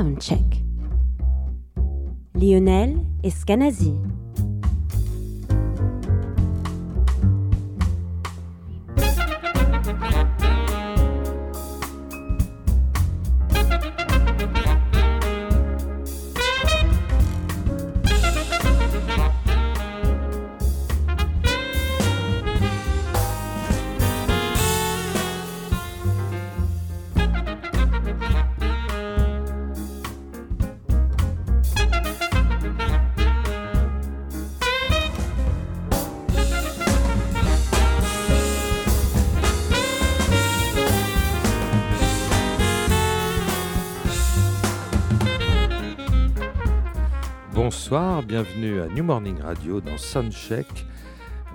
[0.00, 0.64] Soundcheck.
[2.32, 3.92] Lionel Escanazi.
[48.42, 50.66] Bienvenue à New Morning Radio dans Soundcheck.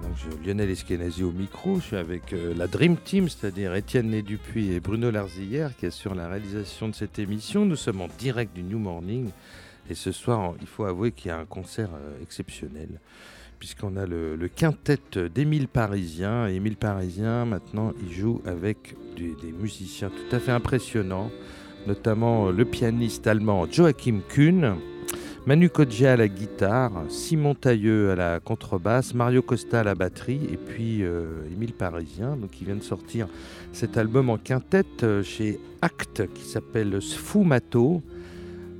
[0.03, 4.11] Donc, je, Lionel Eskenazi au micro, je suis avec euh, la Dream Team, c'est-à-dire Étienne
[4.11, 7.65] Né-Dupuis et Bruno Larzillière qui assurent la réalisation de cette émission.
[7.65, 9.31] Nous sommes en direct du New Morning
[9.89, 12.99] et ce soir, il faut avouer qu'il y a un concert euh, exceptionnel
[13.57, 14.99] puisqu'on a le, le quintet
[15.33, 16.47] d'Émile Parisien.
[16.47, 21.31] Et Émile Parisien, maintenant, il joue avec des musiciens tout à fait impressionnants,
[21.87, 24.75] notamment euh, le pianiste allemand Joachim Kuhn.
[25.47, 30.41] Manu Kodja à la guitare, Simon Tailleux à la contrebasse, Mario Costa à la batterie
[30.51, 33.27] et puis euh, Émile Parisien, donc il vient de sortir
[33.71, 38.01] cet album en quintette euh, chez Act qui s'appelle Sfumato.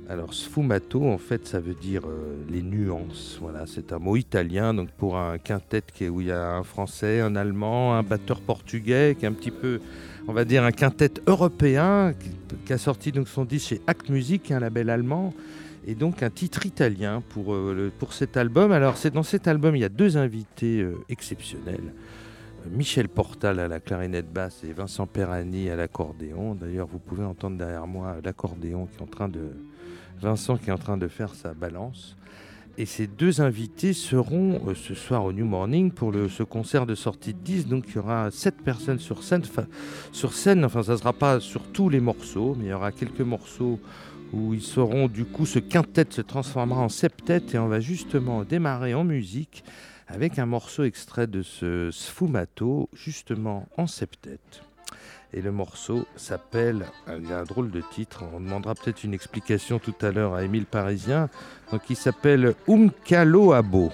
[0.08, 4.74] Alors Sfumato en fait ça veut dire euh, les nuances, voilà c'est un mot italien
[4.74, 8.40] donc pour un quintet qui où il y a un français, un allemand, un batteur
[8.40, 9.78] portugais qui est un petit peu
[10.26, 12.30] on va dire un quintet européen qui,
[12.66, 15.32] qui a sorti donc son disque chez Act Music, qui un label allemand
[15.86, 18.72] et donc un titre italien pour, euh, pour cet album.
[18.72, 21.92] Alors c'est dans cet album, il y a deux invités euh, exceptionnels.
[22.66, 26.54] Euh, Michel Portal à la clarinette basse et Vincent Perani à l'accordéon.
[26.54, 29.52] D'ailleurs, vous pouvez entendre derrière moi l'accordéon qui est en train de
[30.20, 32.16] Vincent qui est en train de faire sa balance.
[32.78, 36.94] Et ces deux invités seront ce soir au New Morning pour le, ce concert de
[36.94, 37.68] sortie de 10.
[37.68, 39.42] Donc il y aura sept personnes sur scène.
[40.12, 42.92] Sur scène, enfin ça ne sera pas sur tous les morceaux, mais il y aura
[42.92, 43.78] quelques morceaux
[44.32, 48.44] où ils seront du coup ce quintet se transformera en septet et on va justement
[48.44, 49.64] démarrer en musique
[50.08, 54.38] avec un morceau extrait de ce sfumato justement en septet.
[55.32, 59.14] Et le morceau s'appelle, il y a un drôle de titre, on demandera peut-être une
[59.14, 61.28] explication tout à l'heure à Émile Parisien,
[61.72, 63.90] donc il s'appelle Umkalo Abo.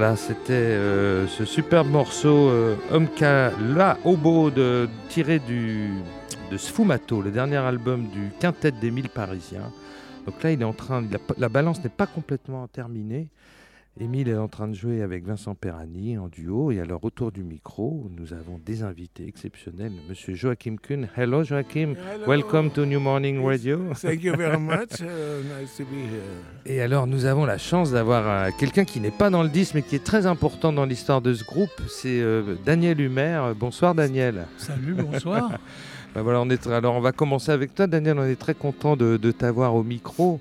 [0.00, 5.90] Voilà, c'était euh, ce superbe morceau euh, Omka La Obo de, tiré du,
[6.52, 9.72] de Sfumato, le dernier album du quintet d'Émile Parisien.
[10.24, 11.02] Donc là, il est en train,
[11.36, 13.26] la balance n'est pas complètement terminée.
[14.00, 17.42] Émile est en train de jouer avec Vincent Perrani en duo et alors autour du
[17.42, 19.90] micro, nous avons des invités exceptionnels.
[20.08, 21.08] Monsieur Joachim Kuhn.
[21.16, 22.24] Hello Joachim, Hello.
[22.28, 23.92] welcome to New Morning Radio.
[23.94, 25.00] Thank you very much.
[25.00, 26.22] Uh, nice to be here.
[26.64, 29.74] Et alors nous avons la chance d'avoir euh, quelqu'un qui n'est pas dans le disque
[29.74, 33.52] mais qui est très important dans l'histoire de ce groupe, c'est euh, Daniel Humer.
[33.58, 34.46] Bonsoir Daniel.
[34.58, 35.50] Salut, bonsoir.
[36.14, 38.96] Ben voilà, on est, alors on va commencer avec toi Daniel, on est très content
[38.96, 40.40] de, de t'avoir au micro.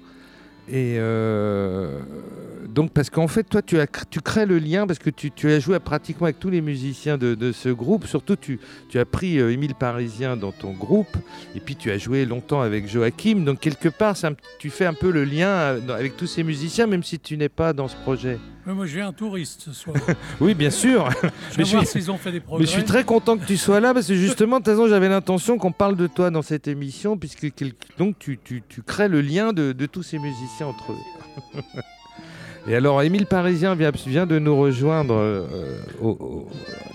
[0.70, 2.00] Et euh,
[2.68, 3.78] donc, parce qu'en fait, toi, tu,
[4.22, 7.70] crées le lien parce que tu, as joué pratiquement avec tous les musiciens de, ce
[7.70, 8.06] groupe.
[8.06, 8.60] Surtout, tu,
[8.90, 11.16] tu as pris euh, Émile Parisien dans ton groupe
[11.56, 13.46] et puis tu as joué longtemps avec Joachim.
[13.46, 16.88] Donc, quelque part, un- tu fais un peu le lien euh, avec tous ces musiciens,
[16.88, 18.38] même si tu n'es pas dans ce projet.
[18.68, 19.96] Mais moi, je viens un touriste ce soir.
[20.42, 21.10] Oui, bien sûr.
[21.54, 22.66] Je vais voir suis- ont fait des progrès.
[22.66, 24.90] Mais je suis très content que tu sois là parce que justement, de toute façon,
[24.90, 27.48] j'avais l'intention qu'on parle de toi dans cette émission puisque
[27.98, 31.62] donc tu, tu- tu crées le lien de, de tous ces musiciens entre eux.
[32.70, 35.14] Et alors, Émile Parisien vient, vient de nous rejoindre.
[35.16, 35.46] euh,
[36.02, 36.48] au- au-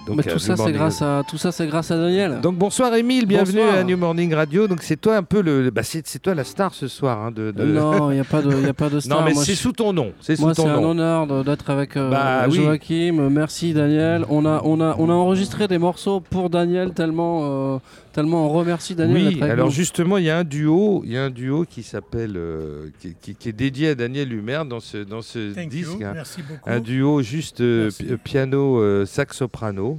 [0.07, 2.41] donc, Mais tout ça, c'est grâce à tout ça, c'est grâce à Daniel.
[2.43, 3.79] Donc bonsoir Émile, bienvenue Bonsoir.
[3.79, 4.67] à New Morning Radio.
[4.67, 7.21] Donc c'est toi un peu le, bah, c'est c'est toi la star ce soir.
[7.21, 9.21] hein, de, de- Non, il n'y a pas de, y a pas de star.
[9.21, 10.11] Non, mais Moi, c'est sous ton nom.
[10.21, 12.57] C'est sous Moi, c'est un honneur d'être avec euh, Bah, oui.
[12.57, 13.29] Joachim.
[13.31, 14.27] Merci Daniel.
[14.29, 17.79] On a, on a, on a enregistré des morceaux pour Daniel tellement, euh,
[18.13, 19.35] tellement on remercie Daniel.
[19.35, 19.73] Oui, alors nous.
[19.73, 23.15] justement, il y a un duo, il y a un duo qui s'appelle, euh, qui,
[23.21, 26.13] qui- qui est dédié à Daniel Humer dans ce dans ce Thank disque, you, hein.
[26.15, 26.61] merci beaucoup.
[26.71, 27.91] un duo juste euh,
[28.23, 29.99] piano euh, sax soprano.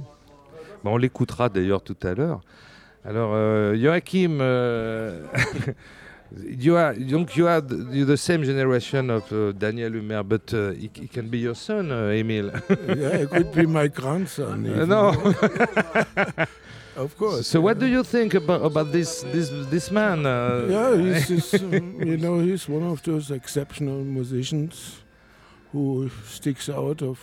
[0.82, 2.40] Bon, on l'écoutera d'ailleurs tout à l'heure.
[3.04, 5.20] Alors euh, Joachim, euh,
[6.58, 10.72] you are donc you are the, the same generation of uh, Daniel Humer, but uh,
[10.72, 12.50] he, he can be your son, uh, Emile.
[12.88, 14.64] yeah, it could be my grandson.
[14.74, 15.12] Uh, no.
[16.96, 17.46] of course.
[17.46, 20.26] so what do you think about about this this this man?
[20.26, 25.00] Uh, Yeah, he's um, you know, he's one of those exceptional musicians
[25.72, 27.18] who sticks out of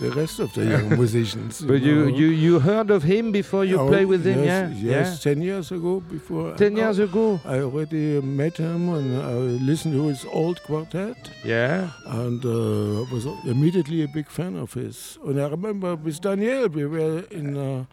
[0.00, 1.60] the rest of the young musicians.
[1.60, 4.90] But you, you you heard of him before you Oh, play with him, yes, yeah?
[4.90, 6.00] Yes, ten years ago.
[6.00, 6.56] Before yeah?
[6.56, 9.34] Ten years ago, I already met him and I
[9.70, 11.30] listened to his old quartet.
[11.44, 11.90] yeah.
[12.06, 15.18] and uh, was immediately a big fan of his.
[15.26, 17.84] And I remember with Daniel, we were in uh,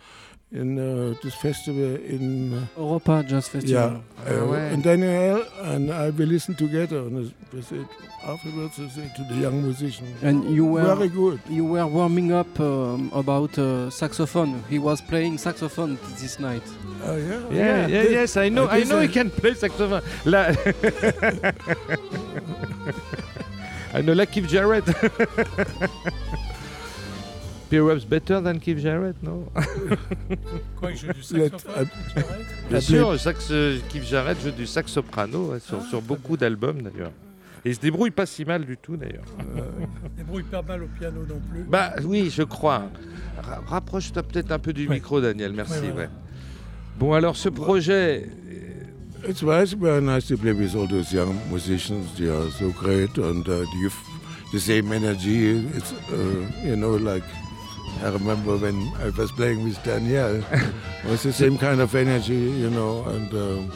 [0.52, 4.02] in uh, this festival in uh, Europa Jazz Festival.
[4.26, 7.88] yeah, uh, Ah and Daniel and I we listened together, and we said
[8.26, 10.08] afterwards I said to the young musician.
[10.24, 11.40] And you were, very good.
[11.48, 14.64] you were warming up um, about uh, saxophone.
[14.70, 16.64] He was playing saxophone this night.
[17.06, 19.54] Uh, yeah, Yeah, yeah, This- yes, I know, uh, I know uh, he can play
[19.54, 20.02] saxophone.
[20.26, 20.50] La...
[23.94, 24.86] I know, like Keith Jarrett.
[27.70, 29.46] Perhaps better than Keith Jarrett, no?
[30.80, 31.88] Quoi, il joue du saxophone
[32.70, 33.52] Bien sûr, sax,
[33.90, 37.12] Keith Jarrett joue du sax soprano ouais, sur, Ah, sur beaucoup d'albums d'ailleurs.
[37.66, 39.26] Et il se débrouille pas si mal du tout d'ailleurs.
[40.10, 41.64] Il débrouille pas mal au piano non plus.
[41.64, 42.84] Bah oui, je crois.
[43.44, 44.96] Ra- Rapproche-toi peut-être un peu du Ouais.
[44.96, 45.80] micro, Daniel, merci.
[45.82, 46.10] Ouais, ouais.
[46.98, 48.28] Bon, alors ce projet,
[49.28, 52.06] It's very, very nice to play with all those young musicians.
[52.18, 53.66] They are so great, and uh,
[54.54, 55.58] the same energy.
[55.76, 57.24] It's uh, you know like
[58.04, 60.36] I remember when I was playing with Danielle.
[60.52, 63.72] it was the same kind of energy, you know, and um,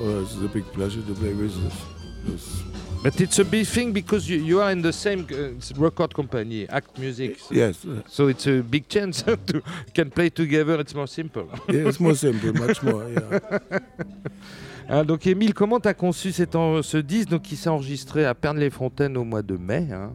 [0.00, 1.84] oh, it's a big pleasure to play with this.
[2.24, 2.62] this
[3.02, 6.68] but it's a big thing because you, you are in the same uh, record company,
[6.68, 7.38] Act Music.
[7.50, 9.62] yes, uh, So it's a big chance to
[9.94, 10.80] can play together.
[10.80, 11.48] It's more simple.
[11.68, 13.08] yeah, it's more simple, much more.
[13.08, 13.78] Yeah.
[14.88, 17.28] Hein, donc Émile, comment tu as conçu cet en- ce disque?
[17.28, 20.12] Donc, qui s'est enregistré à Pernes-les-Fontaines au mois de mai hein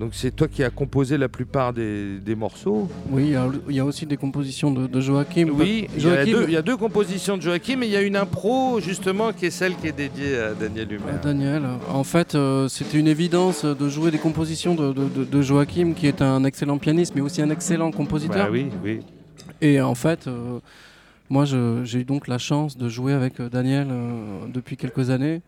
[0.00, 2.88] Donc c'est toi qui as composé la plupart des, des morceaux.
[3.10, 5.48] Oui, il y a- il y, a aussi des compositions de, de Joachim.
[5.52, 7.96] Oui, il y, a deux, il y a deux compositions de Joachim et il y
[7.96, 11.18] a une impro justement qui est celle qui est dédiée à Daniel Euh, Humer.
[11.22, 15.42] Daniel, en fait, euh, c'était une évidence de jouer des compositions de, de- de- de
[15.42, 18.46] Joachim, qui est un excellent pianiste, mais aussi un excellent compositeur.
[18.46, 19.00] Bah oui, oui.
[19.60, 20.60] Et en fait, euh,
[21.28, 25.42] moi, j'ai eu donc la chance de jouer avec euh, Daniel euh, depuis quelques années.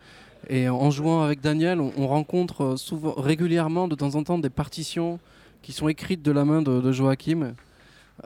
[0.49, 4.51] Et en jouant avec Daniel, on, on rencontre souvent, régulièrement, de temps en temps, des
[4.51, 5.19] partitions
[5.63, 7.55] qui sont écrites de la main de, Joachim.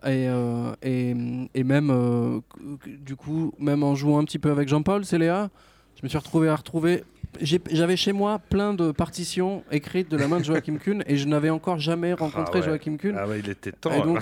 [0.02, 1.14] Et, euh, et,
[1.54, 2.40] et même, euh,
[2.86, 5.50] du coup, même en jouant un petit peu avec Jean-Paul Céléa,
[5.96, 7.04] je me suis retrouvé à retrouver
[7.42, 11.28] j'avais chez moi plein de partitions écrites de la main de Joachim Kuhn et je
[11.28, 12.64] n'avais encore jamais rencontré ouais.
[12.64, 13.14] Joachim Kuhn.
[13.18, 13.92] Ah ouais, il était temps.
[13.92, 14.20] Et donc,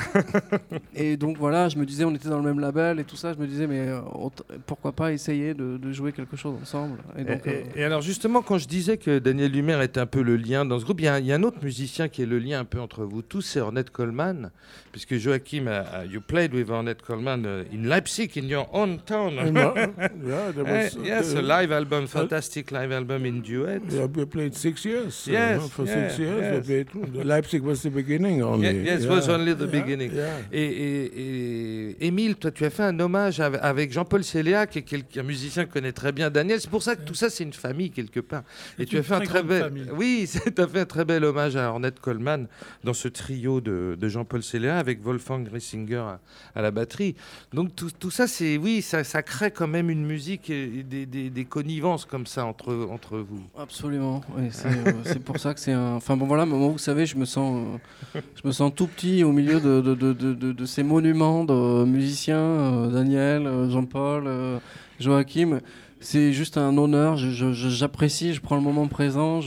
[0.97, 3.33] et donc voilà, je me disais, on était dans le même label et tout ça.
[3.33, 4.01] Je me disais, mais euh,
[4.67, 8.03] pourquoi pas essayer de, de jouer quelque chose ensemble Et Et, donc, euh, et- alors
[8.03, 11.01] justement, quand je disais que Daniel Lumière était un peu le lien dans ce groupe,
[11.01, 12.65] il y, a un- il y a un autre musicien qui est le lien un
[12.65, 14.51] peu entre vous tous, c'est Ornette Coleman,
[14.91, 18.99] puisque Joachim, a- a- you played with Ornette Coleman uh, in Leipzig, in your own
[19.07, 19.39] town.
[19.39, 19.73] And, uh,
[20.27, 21.35] yeah, there Eh, was, uh, yes,
[21.65, 23.81] live album, fantastic live album in duet.
[23.91, 25.27] Yeah, we played six years.
[25.27, 26.69] uh, Yes, for yeah, six years, yes.
[26.69, 27.25] we played.
[27.25, 28.69] Leipzig was the beginning only.
[28.69, 30.13] Ye- yes, was only the Yeah, beginning.
[30.13, 30.41] Yeah.
[30.53, 31.21] Et, et-
[32.01, 35.23] et- Émile, toi, tu as fait un hommage ave- avec Jean-Paul Céléa, qui est un
[35.23, 36.61] musicien qui connaît très bien Daniel.
[36.61, 38.43] C'est pour ça que tout ça, c'est une famille quelque part.
[38.79, 39.87] Et tu as fait un très bel, famille.
[39.97, 42.47] oui, tu as fait un très bel hommage à Ornette Coleman
[42.83, 46.21] dans ce trio de, de Jean-Paul Céléa avec Wolfgang Riesinger à,
[46.55, 47.15] à la batterie.
[47.53, 50.83] Donc tout, tout ça, c'est oui, ça, ça crée quand même une musique et, et
[50.83, 53.41] des, des- des connivences comme ça entre entre vous.
[53.57, 54.21] Absolument.
[54.51, 55.95] c'est euh, c'est pour ça que c'est un.
[55.95, 57.65] Enfin bon voilà, moi vous savez, je me sens,
[58.17, 60.13] euh, je me sens tout petit au milieu de, de, de,
[60.53, 64.29] de- ces monuments de musiciens, euh, Daniel, Jean-Paul,
[64.99, 65.61] Joachim.
[66.05, 67.17] C'est juste un honneur.
[67.17, 69.41] J'apprécie, je, prends le moment présent.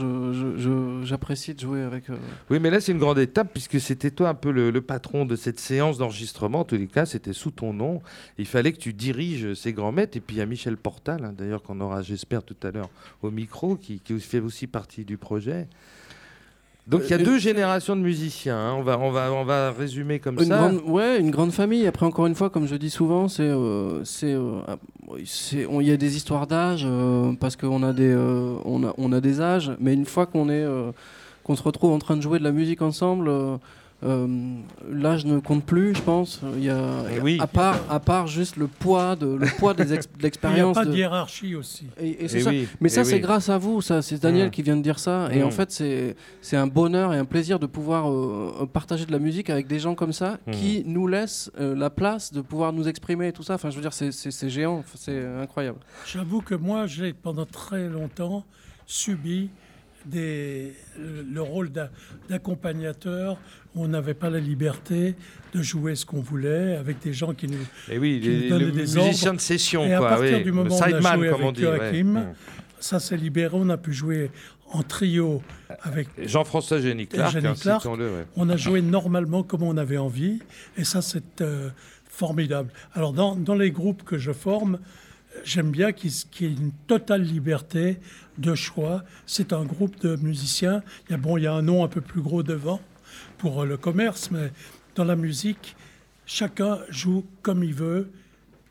[1.04, 2.10] J'apprécie de jouer avec.
[2.10, 2.16] euh,
[2.50, 5.36] Oui, mais là, c'est une grande étape puisque c'était toi un peu le, patron de
[5.36, 6.60] cette séance d'enregistrement.
[6.60, 8.02] En tous les cas, c'était sous ton nom.
[8.38, 10.16] Il fallait que tu diriges ces grands maîtres.
[10.16, 12.90] Et puis, il y a Michel Portal, hein, d'ailleurs, qu'on aura, j'espère, tout à l'heure
[13.22, 15.68] au micro, qui fait aussi partie du projet.
[16.88, 18.56] Donc, il y a Euh, deux générations de musiciens.
[18.56, 18.74] hein.
[18.78, 20.56] On, va, on, va, on va résumer comme Une ça.
[20.56, 21.86] grande, ouais, une grande famille.
[21.86, 24.76] Après, encore une fois, comme je dis souvent, c'est, euh, c'est, euh, ah,
[25.26, 28.84] c'est- on- il y a des histoires d'âge euh, parce qu'on a des, euh, on
[28.84, 29.72] a, on a des âges.
[29.80, 30.90] Mais une fois qu'on est, euh,
[31.44, 33.56] qu'on se retrouve en train de jouer de la musique ensemble, euh,
[34.04, 34.28] euh,
[34.88, 36.40] l'âge ne compte plus, je pense.
[36.56, 36.78] Il y a,
[37.16, 37.36] Eh oui.
[37.40, 40.20] à part, à part juste le poids de, le poids des ex- de Il n'y
[40.20, 40.74] a l'expérience.
[40.76, 41.86] pas de hiérarchie aussi.
[42.00, 42.50] et, et c'est Eh ça.
[42.50, 43.20] oui, Mais eh ça, c'est oui.
[43.20, 43.82] grâce à vous.
[43.82, 44.50] Ça, c'est Daniel Mm.
[44.52, 45.28] qui vient de dire ça.
[45.32, 49.10] Et en fait, c'est c'est un bonheur et un plaisir de pouvoir euh, partager de
[49.12, 50.50] la musique avec des gens comme ça Mm.
[50.52, 53.54] qui nous laissent euh, la place de pouvoir nous exprimer et tout ça.
[53.54, 54.84] Enfin, je veux dire, c'est- c'est c'est géant.
[54.94, 55.78] C'est incroyable.
[56.06, 58.44] J'avoue que moi, j'ai pendant très longtemps
[58.86, 59.50] subi
[60.06, 61.90] des, le, le rôle d'a-
[62.30, 63.38] d'accompagnateur.
[63.78, 65.14] Où On n'avait pas la liberté
[65.54, 67.58] de jouer ce qu'on voulait avec des gens qui nous.
[67.88, 69.32] Et Eh oui, qui les, nous des musicien ordres.
[69.36, 70.42] de session, Et à partir oui.
[70.44, 71.62] du moment où on a sideman, joué avec dit.
[71.62, 72.34] Joachim, Mm.
[72.80, 73.50] Ça s'est libéré.
[73.58, 74.30] On a pu jouer
[74.70, 75.42] en trio
[75.82, 77.84] avec Jean-François Génie Clark, Jenny hein, Clark.
[77.86, 78.24] ouais.
[78.36, 80.38] On a joué normalement comme on avait envie,
[80.76, 81.70] et ça, c'est euh,
[82.08, 82.70] formidable.
[82.94, 84.78] Alors, dans, dans les groupes que je forme,
[85.44, 87.98] j'aime bien qu'il y ait une totale liberté
[88.38, 89.02] de choix.
[89.26, 90.82] C'est un groupe de musiciens.
[91.08, 92.80] Il y a, bon, il y a un nom un peu plus gros devant
[93.38, 94.50] pour le commerce, mais
[94.94, 95.76] dans la musique,
[96.26, 98.10] chacun joue comme il veut,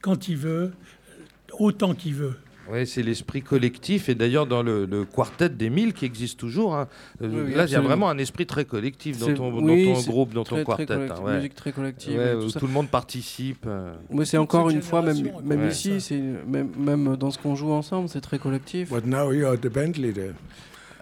[0.01, 0.71] quand il veut,
[1.59, 2.35] autant qu'il veut.
[2.69, 4.09] Oui, c'est l'esprit collectif.
[4.09, 6.89] Et d'ailleurs, dans le, le quartet des mille qui existe toujours, hein,
[7.21, 9.85] euh, Oui, oui, là, il y a vraiment un esprit très collectif dans ton, oui,
[9.85, 10.85] dans ton groupe, dans ton Très, très quartet.
[10.95, 11.35] collectif, hein, ouais.
[11.37, 12.17] musique très collective.
[12.19, 12.59] Ouais, et tout où ça.
[12.59, 13.63] tout le monde participe.
[13.67, 13.93] euh.
[14.09, 15.69] Mais c'est encore une fois, même, génération, même ouais.
[15.69, 16.13] ici,
[16.45, 18.89] même, même dans ce qu'on joue ensemble, c'est très collectif.
[18.91, 20.33] But now you're the band leader.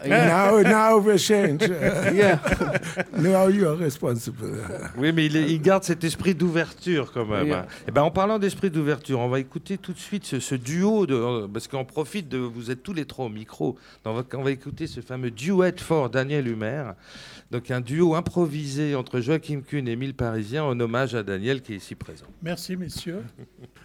[0.06, 1.62] Et- now, now we change.
[2.14, 2.40] Yeah.
[3.18, 4.46] now you are responsible.
[4.98, 7.46] Oui, mais il, est- il garde cet esprit d'ouverture quand même.
[7.48, 7.54] Oui.
[7.54, 7.66] hein.
[7.88, 11.06] Et ben, en parlant d'esprit d'ouverture, on va écouter tout de suite ce, ce duo,
[11.06, 12.38] de, euh, parce qu'on profite de.
[12.38, 13.78] Vous êtes tous les trois au micro.
[14.04, 16.92] Donc, on, va, on va écouter ce fameux duet for Daniel Humer.
[17.52, 21.74] Donc, un duo improvisé entre Joachim Kuhn et Émile Parisien en hommage à Daniel qui
[21.74, 22.26] est ici présent.
[22.44, 23.24] Merci, messieurs.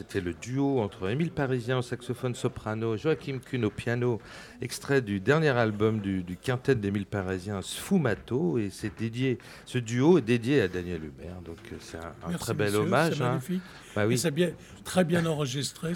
[0.00, 4.18] c'était le duo entre Émile Parisien au saxophone soprano, Joachim Kuhn au piano,
[4.62, 9.36] extrait du dernier album du, du quintet d'Émile Parisien, Sfumato, et c'est dédié,
[9.66, 12.68] ce duo est dédié à Daniel Hubert, donc euh, c'est un, un Merci, très bel
[12.68, 13.14] monsieur, hommage.
[13.14, 13.28] C'est hein.
[13.28, 13.62] magnifique.
[13.94, 14.52] Bah oui, c'est bien,
[14.84, 15.92] très bien enregistré.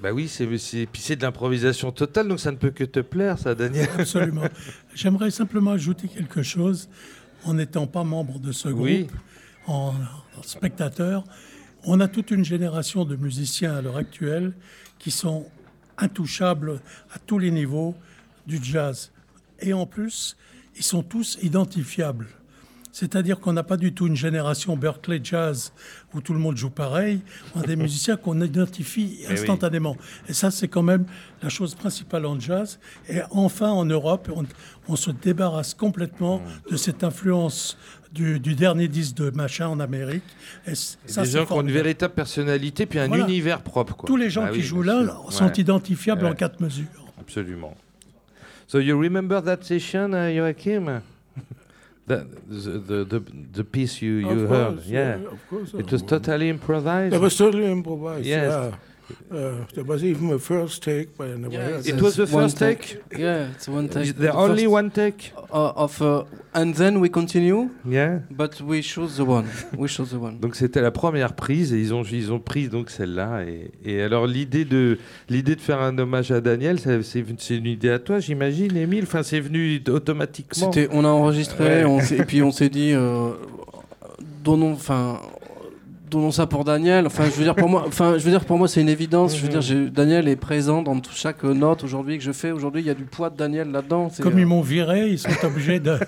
[0.00, 3.88] bah oui, c'est, de l'improvisation totale, donc ça ne peut que te plaire, ça, Daniel.
[3.98, 4.44] Absolument.
[4.94, 6.88] J'aimerais simplement ajouter quelque chose
[7.44, 9.08] en n'étant pas membre de ce groupe, Oui.
[9.66, 9.94] en,
[10.38, 11.24] en spectateur.
[11.84, 14.52] On a toute une génération de musiciens à l'heure actuelle
[14.98, 15.46] qui sont
[15.98, 16.80] intouchables
[17.12, 17.94] à tous les niveaux
[18.46, 19.12] du jazz.
[19.60, 20.36] Et en plus,
[20.76, 22.26] ils sont tous identifiables.
[22.90, 25.72] C'est-à-dire qu'on n'a pas du tout une génération Berkeley Jazz
[26.14, 27.22] où tout le monde joue pareil.
[27.56, 29.32] On a des musiciens qu'on identifie Eh oui.
[29.32, 29.96] instantanément.
[30.28, 31.04] Et ça, c'est quand même
[31.42, 32.78] la chose principale en jazz.
[33.08, 34.44] Et enfin, en Europe, on,
[34.86, 36.70] on se débarrasse complètement Mmh.
[36.70, 37.76] de cette influence
[38.14, 40.22] du, du dernier disque de machin en Amérique.
[40.66, 43.24] Et ça, des gens qui ont une véritable personnalité, puis un Voilà.
[43.24, 43.96] univers propre.
[43.96, 44.06] Quoi.
[44.06, 45.26] Tous les gens Bah qui oui, jouent là sûr.
[45.32, 45.52] sont Ouais.
[45.56, 46.86] identifiables en quatre mesures.
[47.20, 47.76] Absolument.
[48.66, 51.00] So you remember that session, uh, Joachim?
[52.06, 53.22] the, the, the,
[53.52, 55.16] the, piece you, you Of heard, course, yeah.
[55.16, 55.74] of course.
[55.78, 57.12] It was totally improvised.
[57.12, 58.24] That was totally improvised.
[58.26, 58.52] Yes.
[58.52, 58.70] Yeah.
[59.30, 62.98] Uh, there was even a first take by an Yeah, It was the first take?
[63.16, 64.16] Yeah, it's one take.
[64.16, 65.32] There The only one take?
[65.52, 68.20] uh, of, uh, and then we continue, Yeah.
[68.30, 69.44] but we choose the one.
[69.76, 70.38] We choose the one.
[70.40, 74.02] Donc c'était la première prise et ils ont ils ont pris donc celle-là et, et
[74.02, 78.20] alors l'idée de l'idée de faire un hommage à Daniel c'est une idée à toi
[78.20, 79.04] j'imagine Émile?
[79.04, 80.72] Enfin c'est venu automatiquement.
[80.72, 81.84] C'était, on a enregistré, Ouais.
[81.84, 83.30] on et puis on s'est dit, euh,
[84.42, 85.20] donnons, enfin,
[86.10, 87.06] donnons ça pour Daniel.
[87.06, 89.36] Enfin, je veux dire pour moi, enfin, je veux dire pour moi, c'est une évidence.
[89.36, 92.50] Je veux dire, Daniel est présent dans tout- chaque note aujourd'hui que je fais.
[92.50, 94.08] Aujourd'hui, il y a du poids de Daniel là-dedans.
[94.20, 95.98] Comme euh, ils m'ont viré, ils sont obligés de.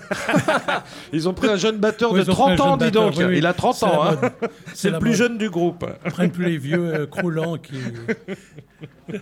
[1.13, 2.91] Ils ont pris un jeune batteur Oui, de ils ont pris un 30 ans dis
[2.91, 3.37] donc oui, oui.
[3.37, 4.15] il a 30 C'est ans hein.
[4.73, 5.17] c'est le plus mode.
[5.19, 5.85] jeune du groupe.
[6.05, 7.75] Ils prennent plus les vieux euh, croulants qui.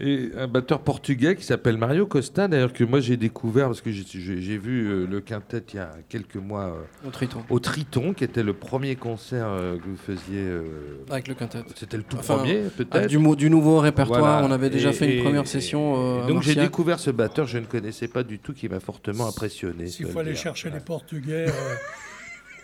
[0.00, 3.90] Et un batteur portugais qui s'appelle Mario Costa, d'ailleurs que moi j'ai découvert parce que
[3.92, 8.12] j'ai- vu euh, le quintet il y a quelques mois euh, au triton, au Triton,
[8.12, 10.40] qui était le premier concert euh, que vous faisiez.
[10.40, 10.62] euh,
[11.10, 11.58] avec le quintet.
[11.76, 13.06] C'était le tout Enfin, premier Ah, peut-être.
[13.36, 14.46] du, nouveau répertoire, Voilà.
[14.46, 15.94] on avait déjà Et- fait une et- première session.
[16.20, 18.80] euh, et donc j'ai découvert ce batteur, je ne connaissais pas du tout, qui m'a
[18.80, 19.86] fortement impressionné.
[19.86, 20.40] S'il faut aller dire.
[20.42, 21.50] chercher les Portugais, euh,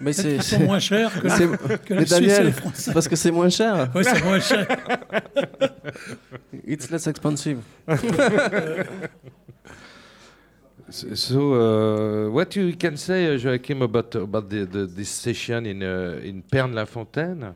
[0.00, 2.92] Mais c'est, moins chers que, c'est- que et Daniel, les Français.
[2.92, 3.90] parce que c'est moins cher.
[3.94, 4.66] Oui, c'est moins cher.
[6.66, 7.58] It's less expensive.
[10.92, 15.82] So, uh, what you can say, uh, Joachim, about about the, the this session in
[15.84, 17.54] uh, in Pernes-la-Fontaine,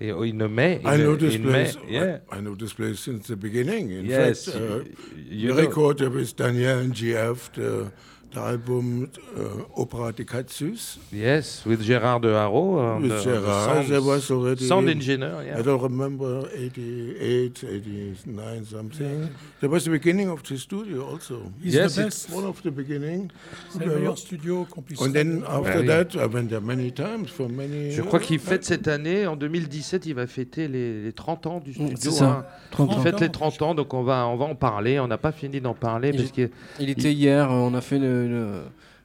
[0.00, 0.80] Eh, oh, in May?
[0.84, 1.76] I know this place.
[1.76, 2.18] May, Yeah.
[2.30, 3.90] I, know this place since the beginning.
[3.90, 4.44] In yes.
[4.46, 4.84] fact, uh,
[5.28, 7.90] you we know- recorded with Daniel and GF the
[8.36, 9.40] album uh,
[9.76, 12.98] Opera de Katsus Yes, with Gérard de Haro.
[13.00, 13.74] with the- the Gerard.
[13.74, 14.64] sound, there was already.
[14.66, 15.42] sound engineer.
[15.44, 15.58] Yeah.
[15.60, 19.28] I don't remember 88, 89 something.
[19.60, 21.42] That was the beginning of the studio also.
[21.62, 22.30] He's Yes, the best.
[22.32, 23.28] One of the beginning.
[23.70, 25.86] C'est le meilleur studio qu'on puisse And then after oui.
[25.86, 27.90] that, I went there many times for many.
[27.92, 31.60] Je crois qu'il fête cette année, en 2017, il va fêter les, les 30 ans
[31.60, 31.96] du Mm, studio.
[31.98, 32.24] c'est ça.
[32.30, 32.44] hein.
[32.70, 34.98] 30 Il fête les 30 ans, donc on va, on va en parler.
[35.00, 37.80] On n'a pas fini d'en parler Il- parce que, Il était hier, euh, on a
[37.80, 38.62] fait une, une-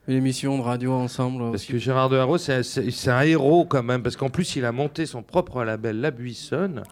[0.08, 1.40] une émission de radio ensemble.
[1.52, 1.72] parce aussi.
[1.72, 2.62] que Gérard de Haro, c'est
[3.10, 6.84] un héros quand même, parce qu'en plus, il a monté son propre label La Buissonne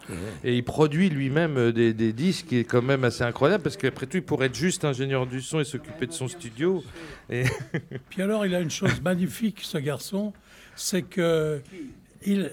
[0.42, 3.76] et il produit lui-même euh, des, des disques qui est quand même assez incroyable, parce
[3.76, 6.82] qu'après tout, il pourrait être juste ingénieur du son et s'occuper de son studio.
[7.28, 10.32] Puis alors, il a une chose magnifique, ce garçon,
[10.74, 11.60] c'est que
[12.26, 12.50] il,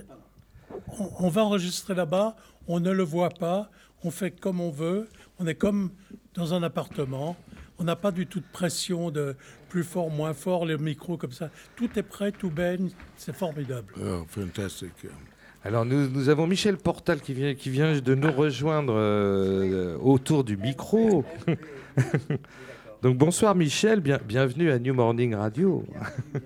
[0.99, 2.35] on, on va enregistrer là-bas,
[2.67, 3.71] on ne le voit pas,
[4.03, 5.07] on fait comme on veut,
[5.39, 5.89] on est comme
[6.35, 7.35] dans un appartement,
[7.81, 9.35] on n'a pas du tout de pression de
[9.67, 11.49] plus fort, moins fort, les micros comme ça.
[11.75, 13.91] Tout est prêt, tout baigne, c'est formidable.
[13.97, 14.91] Yeah, fantastic.
[15.03, 15.11] yeah.
[15.63, 20.43] Alors nous, nous avons Michel Portal qui vient, qui vient de nous rejoindre euh, autour
[20.43, 21.23] du micro.
[23.01, 25.83] Donc bonsoir Michel, bien- bienvenue à New Morning Radio.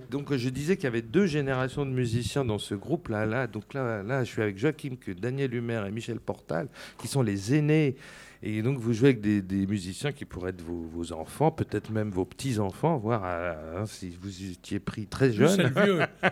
[0.10, 3.26] Donc je disais qu'il y avait deux générations de musiciens dans ce groupe là.
[3.26, 3.46] là.
[3.48, 7.22] Donc là, là, je suis avec Joachim que Daniel Humer et Michel Portal, qui sont
[7.22, 7.98] les aînés.
[8.44, 11.90] Et donc vous jouez avec des, des musiciens qui pourraient être vos, vos enfants, peut-être
[11.92, 15.74] même vos petits enfants, voire euh, hein, si vous étiez pris très Lui, c'est jeune.
[15.76, 16.00] le vieux.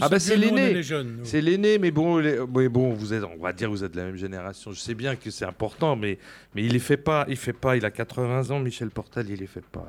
[0.00, 0.82] Ah bah, c'est l'aîné.
[1.24, 3.96] C'est l'aîné, mais bon, les- mais bon, vous êtes, on va dire, vous êtes de
[3.96, 4.72] la même génération.
[4.72, 6.18] Je sais bien que c'est important, mais,
[6.54, 7.24] mais il les fait pas.
[7.28, 7.76] Il fait pas.
[7.76, 9.88] Il a 80 ans, Michel Portal, il les fait pas.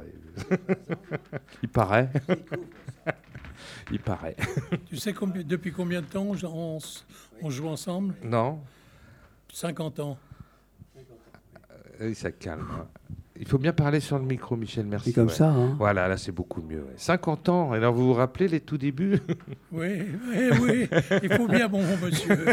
[1.63, 2.10] il paraît.
[3.91, 4.36] il paraît.
[4.88, 6.26] Tu sais combien- depuis combien de temps
[7.41, 8.15] on joue ensemble?
[8.24, 8.60] Non,
[9.54, 10.17] 50 ans.
[12.01, 12.65] Oui, ça calme.
[12.73, 12.85] hein.
[13.39, 14.85] Il faut bien parler sur le micro, Michel.
[14.85, 15.09] Merci.
[15.09, 15.33] C'est comme ouais.
[15.33, 15.49] ça.
[15.49, 15.75] Hein.
[15.79, 16.81] Voilà, là, c'est beaucoup mieux.
[16.81, 16.93] ouais.
[16.95, 17.71] 50 ans.
[17.71, 19.19] Alors, vous vous rappelez les tout débuts?
[19.71, 20.87] Oui, oui, oui.
[21.23, 22.37] Il faut bien, bon monsieur.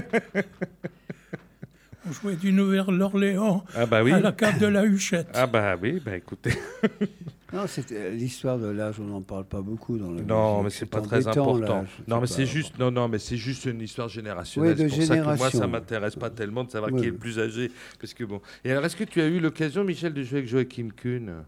[2.09, 4.13] On jouait du Nouvelle-Orléans Ah bah oui.
[4.13, 5.29] à la cave de la Huchette.
[5.35, 6.53] Ah bah oui, bah écoutez.
[7.53, 10.71] Non, c'est euh, l'histoire de l'âge, on n'en parle pas beaucoup dans le Non, mais
[10.71, 11.85] c'est pas très important.
[12.07, 14.73] Non, mais c'est juste, non, non, mais c'est juste une histoire générationnelle.
[14.73, 17.11] Oui, c'est pour ça que moi, ça m'intéresse pas tellement de savoir Oui, qui est
[17.11, 18.41] le plus âgé, parce que bon.
[18.65, 21.43] Et alors, est-ce que tu as eu l'occasion, Michel, de jouer avec Joachim Kuhn?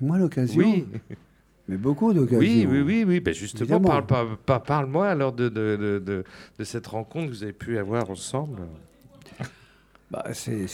[0.00, 0.58] Moi, l'occasion.
[0.60, 0.84] Oui,
[1.68, 2.38] Mais beaucoup d'occasions.
[2.40, 3.20] oui, oui, oui, oui.
[3.20, 3.88] Ben justement, Évidemment.
[3.88, 6.24] parle, parle- parle- parle-moi alors de, de, de,
[6.58, 8.62] de cette rencontre que vous avez pu avoir ensemble.
[10.12, 10.66] Bah, c'est,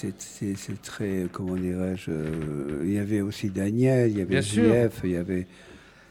[0.83, 4.42] très, comment dirais-je, euh, il y avait aussi Daniel, il y avait.
[4.42, 5.46] JF, il y avait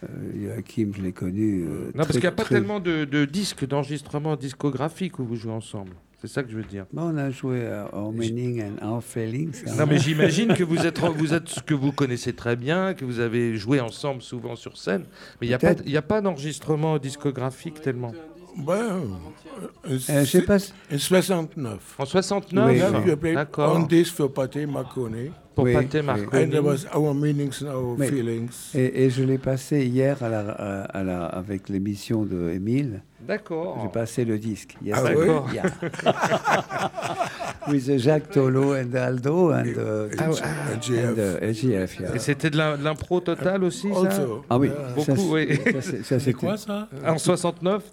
[0.03, 1.63] euh, Joachim, je l'ai connu.
[1.65, 5.25] euh, Non, parce qu'il n'y a pas très- tellement de, de disques, d'enregistrements discographiques où
[5.25, 5.91] vous jouez ensemble.
[6.21, 6.85] C'est ça que je veux dire.
[6.93, 9.63] Bah, on a joué à Meaning and Our Feelings.
[9.67, 9.75] hein.
[9.77, 13.05] Non, mais j'imagine que vous êtes, vous êtes ce que vous connaissez très bien, que
[13.05, 15.03] vous avez joué ensemble souvent sur scène,
[15.41, 18.13] mais il n'y a pas, y a pas d'enregistrement discographique tellement.
[18.57, 19.01] Ben,
[19.89, 20.59] euh, je sais pas.
[20.59, 21.95] si- en 69.
[21.99, 22.81] En 69 Oui,
[23.35, 23.75] D'accord.
[23.77, 25.31] on this for Pathé Marconi.
[25.57, 26.05] Pour Oui, Pathé oui.
[26.05, 26.43] Marconi.
[26.43, 28.51] And there was our meanings and our Mais- feelings.
[28.75, 33.01] Et, et je l'ai passé hier à la, à, à la, avec l'émission de Émile.
[33.27, 33.79] D'accord.
[33.81, 34.77] J'ai passé le disque.
[34.85, 35.49] Yes, Ah D'accord.
[35.51, 35.63] yeah.
[37.67, 41.17] With uh, Jacques Tolo and Aldo and, uh, Ah and, And GF.
[41.17, 42.15] uh, and GF, yeah.
[42.15, 43.99] Et c'était de l'impro totale aussi, ça?
[43.99, 44.93] Also, Ah oui, yeah.
[44.95, 45.59] Beaucoup, ça, oui.
[46.19, 46.87] c'est- quoi ça?
[47.05, 47.83] En 69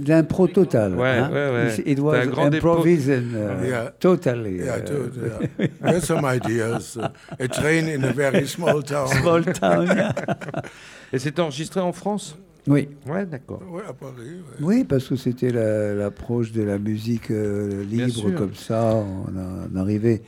[0.00, 0.94] de l'impro total.
[0.94, 1.30] Ouais, hein?
[1.30, 1.82] ouais, ouais.
[1.84, 3.90] It was improvised uh, Yeah.
[4.00, 4.56] totally.
[4.64, 5.66] Yeah, uh.
[5.82, 6.91] There's some ideas.
[6.96, 7.08] Uh,
[7.42, 9.08] a train in a very small town.
[9.20, 10.14] small town, yeah.
[11.12, 12.36] Et c'était enregistré en France?
[12.68, 13.60] Oui, Ouais, d'accord.
[13.70, 14.14] Ouais, à Paris.
[14.18, 14.56] ouais.
[14.60, 18.94] oui, parce que c'était la- l'approche de la musique euh, libre comme ça.
[18.94, 20.22] On, a- on arrivait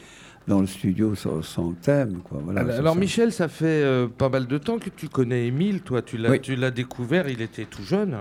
[0.48, 2.40] dans le studio sans, sans thème, quoi.
[2.44, 3.00] Voilà, alors, c'est alors, ça.
[3.00, 6.02] Michel, ça fait euh, pas mal de temps que tu connais Émile, toi.
[6.02, 6.40] Tu l'as Oui.
[6.40, 8.16] tu l'as découvert, il était tout jeune.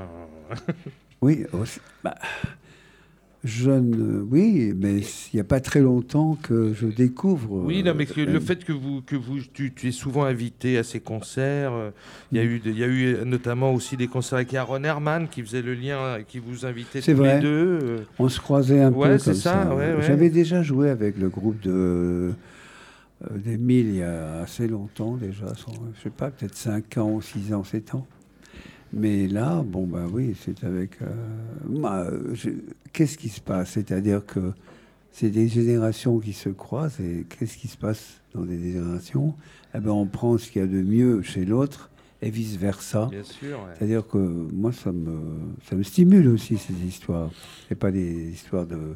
[1.21, 2.15] Oui, aussi- bah,
[3.43, 7.62] jeune, euh, oui, mais il n'y a pas très longtemps que je découvre.
[7.65, 10.23] Oui, non, mais que euh, le fait que vous, que vous, tu, tu es souvent
[10.23, 11.91] invité à ces concerts, euh,
[12.32, 15.27] il y a eu, il y a eu notamment aussi des concerts avec Aaron Herman
[15.27, 17.36] qui faisait le lien, qui vous invitait tous vrai.
[17.36, 17.79] les deux.
[17.84, 17.97] euh.
[18.17, 19.75] On se croisait un Ouais, peu c'est comme ça, ça.
[19.75, 20.01] ouais, ouais.
[20.03, 25.45] J'avais déjà joué avec le groupe de euh, d'Emile il y a assez longtemps déjà,
[25.56, 28.06] je sais pas, peut-être 5 ans ou 6 ans, 7 ans.
[28.95, 30.91] Mais là, bon, bah oui, c'est avec.
[31.01, 32.34] euh,
[32.91, 33.71] Qu'est-ce qui se passe?
[33.71, 34.51] C'est-à-dire que
[35.12, 39.34] c'est des générations qui se croisent et qu'est-ce qui se passe dans des générations?
[39.75, 41.89] Eh ben, on prend ce qu'il y a de mieux chez l'autre
[42.21, 43.08] et vice-versa.
[43.12, 43.58] Bien sûr.
[43.60, 43.73] ouais.
[43.77, 45.17] C'est-à-dire que moi, ça me,
[45.67, 47.32] ça me stimule aussi, ces histoires.
[47.67, 48.95] C'est pas des histoires de,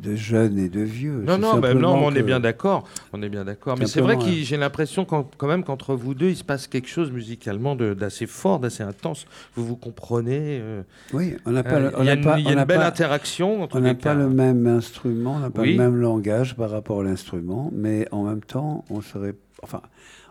[0.00, 1.22] de jeunes et de vieux.
[1.26, 2.84] Non, non, bah, non, on est bien d'accord.
[3.12, 3.76] On est bien d'accord.
[3.78, 6.88] Mais c'est vrai que j'ai l'impression quand même qu'entre vous deux, il se passe quelque
[6.88, 9.26] chose musicalement d'assez fort, d'assez intense.
[9.54, 10.58] Vous vous comprenez.
[10.60, 12.52] euh, Oui, on n'a pas, euh, il y a une, pas, il y a on
[12.52, 13.62] une n'a belle pas- interaction.
[13.62, 15.72] en tous on n'a pas le même instrument, on n'a pas Oui.
[15.72, 19.82] le même langage par rapport à l'instrument, mais en même temps, on serait, enfin,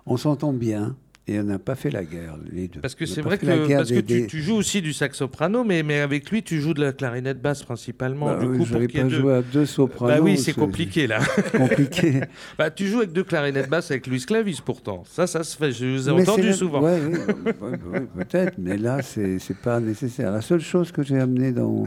[0.06, 0.96] on s'entend bien
[1.28, 2.80] et on n'a pas fait la guerre, les deux.
[2.82, 5.64] Parce que c'est vrai que, parce que tu, des- tu joues aussi du sax soprano,
[5.64, 8.26] mais, mais avec lui, tu joues de la clarinette basse principalement.
[8.26, 10.14] Bah du oui, coup, je pour pas deux- à deux sopranos.
[10.16, 11.20] Bah oui, c'est compliqué là.
[11.58, 12.22] compliqué.
[12.58, 15.04] bah, tu joues avec deux clarinettes basses avec Louis Clavis pourtant.
[15.08, 15.72] Ça, ça se fait.
[15.72, 16.82] Je vous ai Mais entendu la- souvent.
[16.82, 20.32] ouais, oui, ouais, ouais, ouais, peut-être, mais là, c'est pas nécessaire.
[20.32, 21.86] La seule chose que j'ai amenée dans,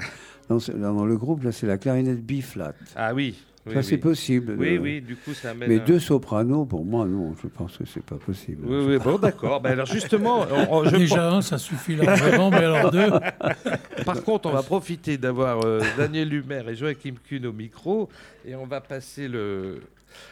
[0.48, 2.74] dans, dans le groupe, là, c'est la clarinette B-flat.
[2.94, 3.34] Ah oui.
[3.66, 3.84] Oui, ça, oui.
[3.84, 4.56] c'est possible.
[4.58, 5.68] Oui, de- oui, du coup, ça amène.
[5.68, 8.64] Mais un- deux sopranos, pour moi, non, je pense que c'est pas possible.
[8.66, 9.60] Oui, oui, bon, d'accord.
[9.60, 13.10] Bah, alors, justement, on- on- je Déjà un, ça suffit largement, mais alors deux.
[14.04, 18.08] Par contre, on va profiter d'avoir euh, Daniel Humer et Joachim Kuhn au micro
[18.46, 19.80] et on va passer le,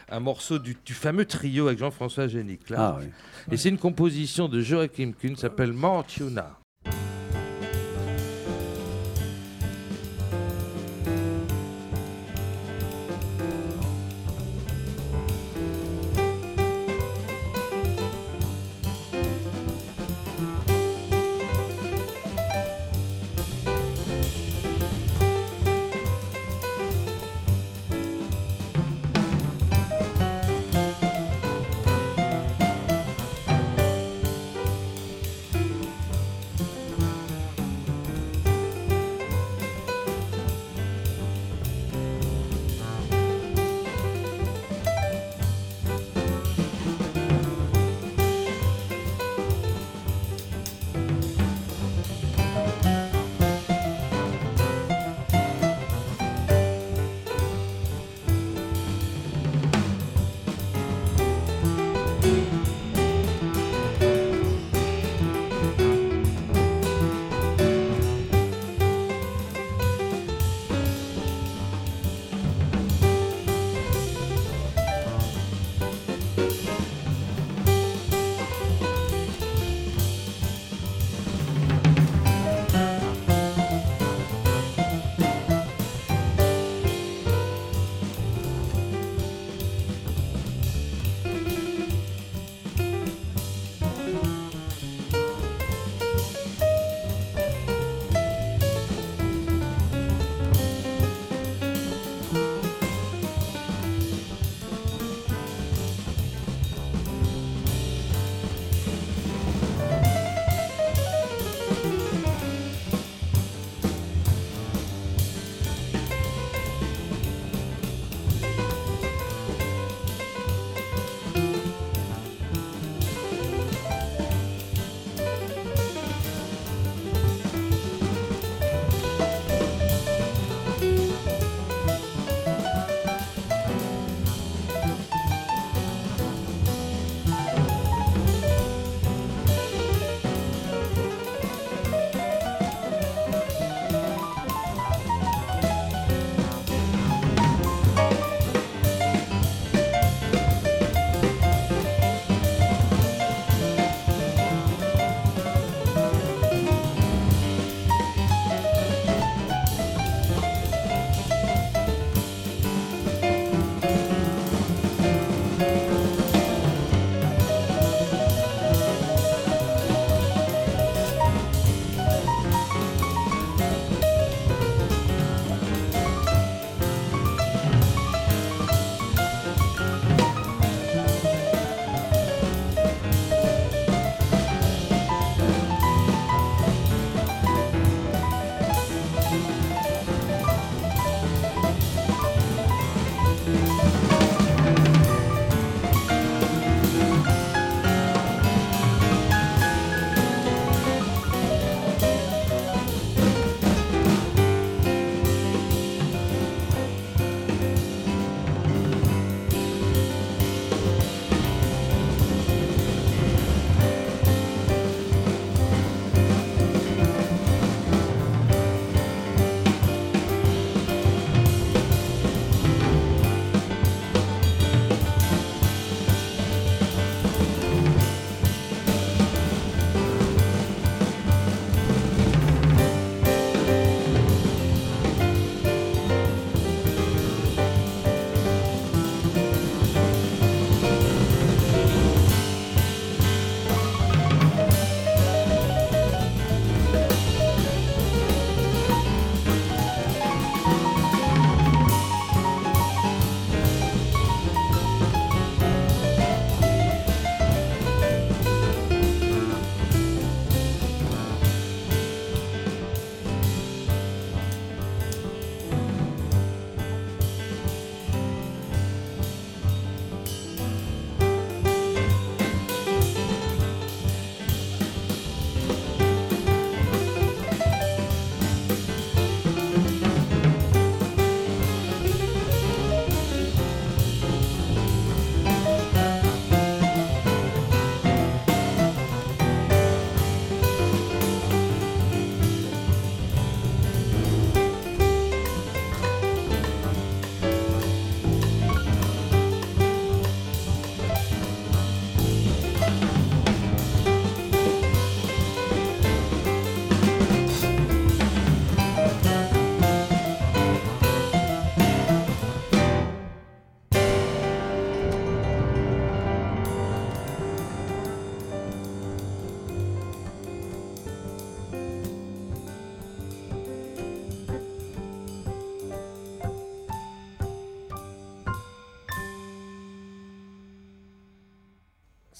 [0.09, 2.69] un morceau du, du fameux trio avec Jean-François Génic.
[2.69, 2.77] Là.
[2.79, 3.07] Ah oui.
[3.51, 5.73] Et c'est une composition de Joachim Kuhn, s'appelle.
[5.73, 6.57] Mortuna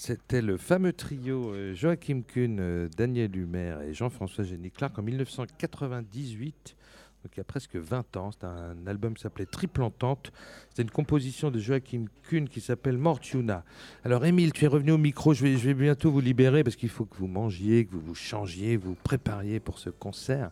[0.05, 5.01] C'était le fameux trio euh, Joachim Kuhn, euh, Daniel Humer et Jean-François Génie Clark en
[5.01, 6.75] 1998.
[7.23, 10.33] Donc il y a presque 20 ans, c'était un album qui s'appelait Triple Entente.
[10.67, 13.63] C'était une composition de Joachim Kuhn qui s'appelle Mortuna.
[14.03, 17.05] Alors Émile, tu es revenu au micro, je vais, bientôt vous libérer parce qu'il faut
[17.05, 20.51] que vous mangiez, que vous vous changiez, vous prépariez pour ce concert.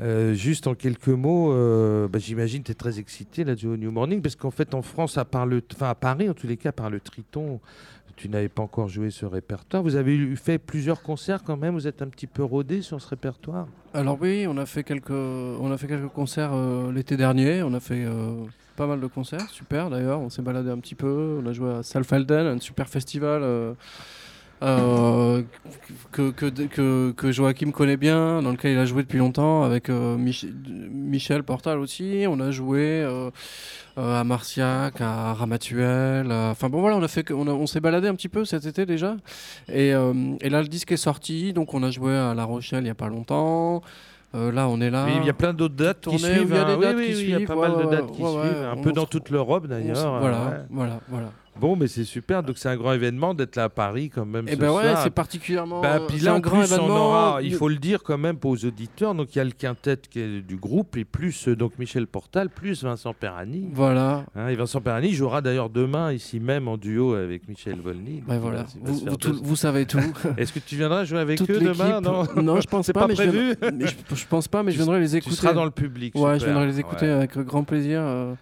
[0.00, 1.52] Euh, juste en quelques mots,
[2.08, 4.80] bah, j'imagine que tu es très excité là du New Morning parce qu'en fait en
[4.80, 5.28] France, à,
[5.80, 7.60] à Paris en tous les cas, par le Triton,
[8.14, 9.82] tu n'avais pas encore joué ce répertoire.
[9.82, 13.08] Vous avez fait plusieurs concerts quand même, vous êtes un petit peu rodé sur ce
[13.08, 17.62] répertoire Alors oui, on a fait quelques, on a fait quelques concerts euh, l'été dernier.
[17.62, 18.44] On a fait euh,
[18.76, 20.20] pas mal de concerts, super d'ailleurs.
[20.20, 21.40] On s'est baladé un petit peu.
[21.42, 23.72] On a joué à Salfelden, un super festival euh,
[26.12, 29.90] que, que, que, que Joachim connaît bien, dans lequel il a joué depuis longtemps, avec
[29.90, 30.46] Mich-
[30.90, 32.24] Michel Portal aussi.
[32.26, 33.06] On a joué
[33.96, 36.30] à Marciac, à Ramatuel.
[36.30, 38.86] à- Enfin bon voilà, on a fait, on, s'est baladé un petit peu cet été
[38.86, 39.16] déjà.
[39.72, 42.80] Et, euh, et là, le disque est sorti, donc on a joué à La Rochelle
[42.80, 43.82] il n'y a pas longtemps.
[44.34, 45.06] Euh, là, on est là.
[45.20, 46.54] Il y a plein d'autres dates qui suivent.
[47.22, 49.96] il y a pas mal de dates qui suivent, un peu dans toute l'Europe d'ailleurs.
[50.14, 51.26] hein, voilà, voilà, voilà.
[51.60, 54.46] Bon, mais c'est super, donc c'est un grand événement d'être là à Paris quand même.
[54.46, 55.80] Et ce ben ouais, c'est particulièrement.
[55.80, 58.36] Bah, puis là, un en grand plus, on aura, il faut le dire quand même
[58.36, 61.48] pour aux auditeurs, donc il y a le quintet qui est du groupe, et plus
[61.48, 63.68] euh, donc Michel Portal, plus Vincent Perrani.
[63.72, 64.24] Voilà.
[64.36, 68.22] Hein, et Vincent Perrani jouera d'ailleurs demain ici même en duo avec Michel Volny.
[68.26, 68.66] Ben Donc, voilà.
[68.82, 69.98] Vous, tout- savez tout.
[70.36, 72.00] Est-ce que tu viendras jouer avec Toute eux demain.
[72.02, 73.00] Non, je pense pas.
[73.00, 75.16] pas mais je viendrai- mais je, je pense pas, mais je Tu- viendrai les Tu
[75.16, 75.36] écouter.
[75.36, 76.14] seras dans le public.
[76.14, 77.12] Ouais, je viendrai les écouter Ouais.
[77.12, 78.00] avec grand plaisir.
[78.02, 78.34] euh,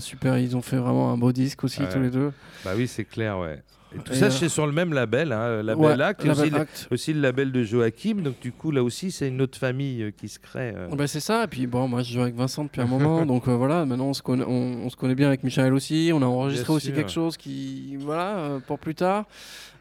[0.00, 2.32] super, ils ont fait vraiment un beau disque aussi tous les deux.
[2.64, 3.62] Bah oui, c'est clair, ouais.
[3.94, 6.28] Et tout Et, ça, euh, c'est sur le même label, hein, Label Ouais, Act, et
[6.28, 6.88] Label aussi, le- Act.
[6.90, 8.16] aussi le label de Joachim.
[8.16, 10.72] Donc du coup, là aussi, c'est une autre famille euh, qui se crée.
[10.76, 10.88] euh.
[10.96, 13.46] Ben, c'est ça, et puis bon, moi je joue avec Vincent depuis un moment, donc
[13.48, 16.20] euh, voilà, maintenant on se, connaît, on, on se connaît bien avec Michael aussi, on
[16.20, 19.24] a enregistré aussi quelque chose qui, voilà, euh, pour plus tard.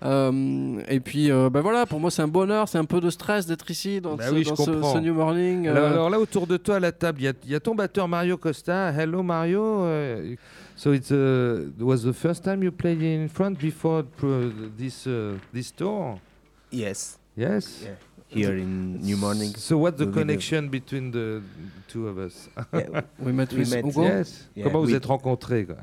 [0.03, 3.09] Euh, et puis, euh, ben voilà, pour moi c'est un bonheur, c'est un peu de
[3.09, 4.93] stress d'être ici dans, Bah ce, oui, dans ce, comprends.
[4.93, 5.67] ce New Morning.
[5.67, 7.55] Alors, euh, alors là, autour de toi à la table, il y a- il y,
[7.55, 8.89] a ton batteur Mario Costa.
[8.91, 9.85] Hello Mario.
[10.75, 15.37] So it uh, was the first time you played in front before uh, this uh,
[15.53, 16.19] this tour.
[16.71, 17.83] Yes, Yes.
[17.83, 17.95] Yeah.
[18.35, 19.53] Here in New Morning.
[19.57, 21.41] So what's the connection between the
[21.87, 22.49] two of us?
[22.73, 24.03] Yeah, we met we with met, Hugo?
[24.03, 24.47] yes.
[24.55, 25.75] Yeah, Comment vous we- êtes rencontrés quoi?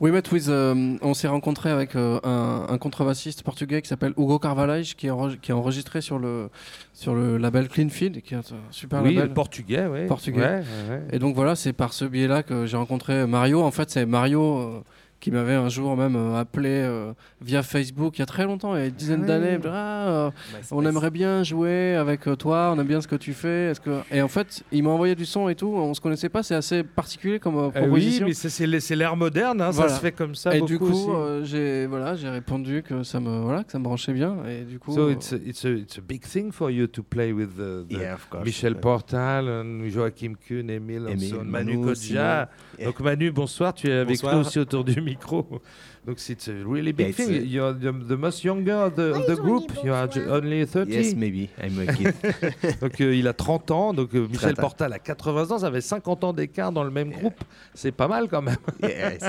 [0.00, 4.38] We met with, on s'est rencontré avec euh, un, un contrebassiste portugais qui s'appelle Hugo
[4.38, 6.48] Carvalhais, qui est, enre- qui est enregistré sur le,
[6.94, 9.28] sur le label Cleanfield, qui est un super Oui, label.
[9.28, 10.06] le portugais, oui.
[10.06, 10.40] Portugais.
[10.40, 11.02] Ouais, ouais, ouais.
[11.12, 13.60] Et donc voilà, c'est par ce biais-là que j'ai rencontré Mario.
[13.62, 14.80] En fait, c'est Mario euh,
[15.18, 18.76] qui m'avait un jour même euh, appelé euh, via Facebook il y a très longtemps,
[18.76, 19.52] il y a une dizaine Ah d'années.
[19.52, 20.68] il me dit, Ah, euh, MySpace.
[20.72, 23.70] on aimerait bien jouer avec toi, on aime bien ce que tu fais.
[23.70, 24.00] Est-ce que...
[24.10, 25.68] Et en fait, il m'a envoyé du son et tout.
[25.68, 28.26] On se connaissait pas, c'est assez particulier comme euh, Euh, oui, proposition.
[28.26, 29.88] mais c'est l'ère moderne, hein, Voilà.
[29.90, 31.06] ça se fait comme ça et beaucoup du coup, aussi.
[31.10, 34.36] euh, j'ai voilà, j'ai répondu que ça me voilà, que ça me branchait bien.
[34.48, 36.86] Et du coup, So euh, it's a, it's a it's a big thing for you
[36.86, 38.44] to play with the, the Yeah, of course.
[38.44, 41.08] Michel Portal, and Joachim Kuhn, Emile,
[41.44, 42.48] Manu, Kodja.
[42.78, 42.86] Yeah.
[42.86, 44.34] Donc Manu, bonsoir, tu es avec Bonsoir.
[44.34, 45.62] nous aussi autour du micro.
[46.04, 47.30] Donc it's a really big Yeah, it's thing.
[47.34, 49.72] a- You're the, the most younger of the, of the group.
[49.84, 50.90] You are only 30.
[50.92, 51.48] Yes, maybe.
[51.62, 52.14] I'm a kid.
[52.80, 53.94] donc euh, il a 30 ans.
[53.94, 54.62] Donc euh, Michel 30 ans.
[54.62, 55.58] Portal a 80 ans.
[55.60, 57.20] Ça avait 50 ans d'écart dans le même Yeah.
[57.20, 57.44] groupe.
[57.74, 58.56] C'est pas mal quand même.
[58.82, 59.26] yeah, it's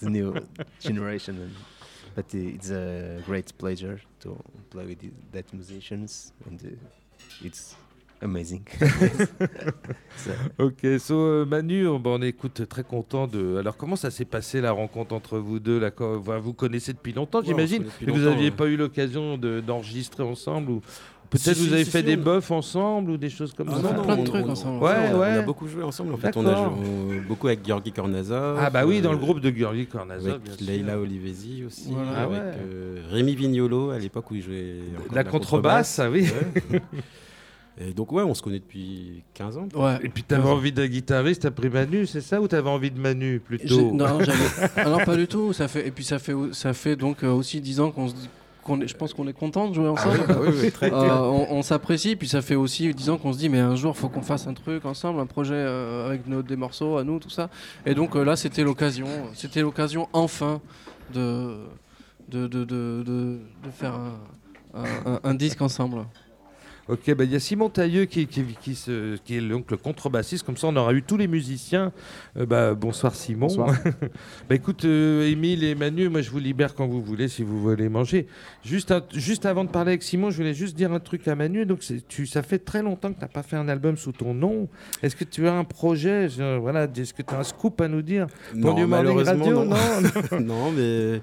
[0.00, 0.34] the new
[0.80, 1.34] generation.
[2.14, 4.36] But it's a great pleasure to
[4.70, 4.98] play with
[5.32, 7.76] that musicians, and uh, it's
[8.22, 8.62] amazing.
[10.58, 13.56] Ok, so euh, Manu, on, bon, on écoute très content de.
[13.58, 16.92] Alors comment ça s'est passé la rencontre entre vous deux là, quand- enfin, Vous connaissez
[16.92, 17.84] depuis longtemps, on j'imagine.
[18.04, 18.50] Mais vous n'aviez ouais.
[18.50, 20.80] pas eu l'occasion de- d'enregistrer ensemble ou
[21.30, 23.68] peut-être Si, vous avez si, fait si, des on- buffs ensemble ou des choses comme
[23.70, 23.92] Ah ça?
[23.92, 24.82] non, plein de trucs ensemble.
[24.82, 25.32] Ouais, on, a- ouais.
[25.36, 26.14] on a beaucoup joué ensemble.
[26.14, 28.58] En fait, on a joué beaucoup avec Georgi Kornazov.
[28.60, 30.60] Ah bah oui, dans le euh, groupe de Georgi Kornazov, Avec.
[30.60, 31.90] Leila Olivesi aussi.
[31.92, 32.10] Voilà.
[32.16, 32.40] Ah avec ouais.
[32.66, 34.76] euh, Rémi Vignolo à l'époque où il jouait
[35.12, 36.26] La contrebasse, ah oui.
[37.78, 39.68] Et donc ouais, on se connaît depuis 15 ans.
[39.74, 39.98] ouais.
[40.02, 42.98] Et puis t'avais envie d'un guitariste, t'as pris Manu, c'est ça Ou t'avais envie de
[42.98, 44.18] Manu plutôt Non,
[44.76, 45.52] ah non, pas du tout.
[45.52, 48.14] Ça fait et puis ça fait ça fait donc euh, aussi 10 ans qu'on se
[48.14, 48.28] dit
[48.62, 50.16] qu'on est, je pense qu'on est content de jouer Ah ensemble.
[50.20, 53.18] oui, bah oui, oui, très, Euh, on on s'apprécie, puis ça fait aussi 10 ans
[53.18, 56.06] qu'on se dit, mais un jour, faut qu'on fasse un truc ensemble, un projet euh,
[56.08, 57.48] avec nos, des morceaux à nous, tout ça.
[57.84, 60.60] Et donc euh, là, c'était l'occasion, c'était l'occasion enfin
[61.14, 61.58] de,
[62.28, 64.18] de, de, de, de- de faire un,
[64.74, 65.98] un- un- un disque ensemble.
[66.88, 69.76] Ok, bah, il y a Simon Tailleux qui, qui, qui se- qui est donc le
[69.76, 71.92] contrebassiste, comme ça on aura eu tous les musiciens.
[72.38, 73.48] Euh, bah, bonsoir Simon.
[73.48, 73.74] Bonsoir.
[74.48, 77.60] bah, écoute, euh, Émile et Manu, moi je vous libère quand vous voulez si vous
[77.60, 78.28] voulez manger.
[78.64, 81.34] Juste, un- juste avant de parler avec Simon, je voulais juste dire un truc à
[81.34, 81.66] Manu.
[81.66, 84.32] Donc, tu, ça fait très longtemps que tu n'as pas fait un album sous ton
[84.32, 84.68] nom.
[85.02, 86.28] Est-ce que tu as un projet?
[86.28, 88.28] Je- voilà, Est-ce que tu as un scoop à nous dire?
[88.52, 89.64] Pour Non, New Morning malheureusement, Radio non.
[89.64, 90.40] non?
[90.40, 91.20] Non, mais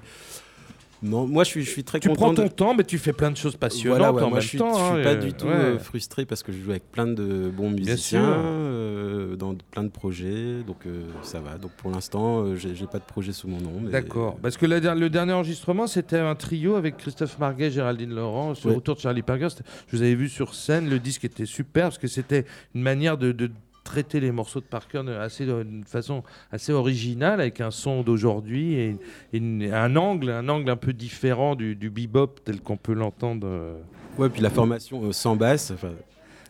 [1.04, 2.20] Non, moi je suis, je suis très Tu content.
[2.20, 4.38] prends ton de- temps, mais tu fais plein de choses passionnantes Voilà, ouais, en moi
[4.38, 4.72] même je suis, temps.
[4.72, 5.52] je suis hein, pas euh, du tout ouais.
[5.52, 9.88] euh, frustré parce que je joue avec plein de bons musiciens euh, dans plein de
[9.90, 11.58] projets, donc euh, ça va.
[11.58, 13.80] Donc pour l'instant, j'ai pas de projet sous mon nom.
[13.82, 14.36] mais- D'accord.
[14.42, 18.70] Parce que la le dernier enregistrement, c'était un trio avec Christophe Marguet, Géraldine Laurent, sur
[18.70, 18.76] Ouais.
[18.76, 19.48] autour de Charlie Parker.
[19.88, 22.44] Je vous avais vu sur scène, le disque était super parce que c'était
[22.74, 23.50] une manière de, de
[23.84, 28.96] traiter les morceaux de Parker assez, d'une façon assez originale, avec un son d'aujourd'hui et,
[29.32, 32.94] et une- un angle, un angle un peu différent du, du bebop tel qu'on peut
[32.94, 33.46] l'entendre.
[33.46, 33.74] euh.
[34.18, 35.72] Ouais, puis la formation euh, sans basse.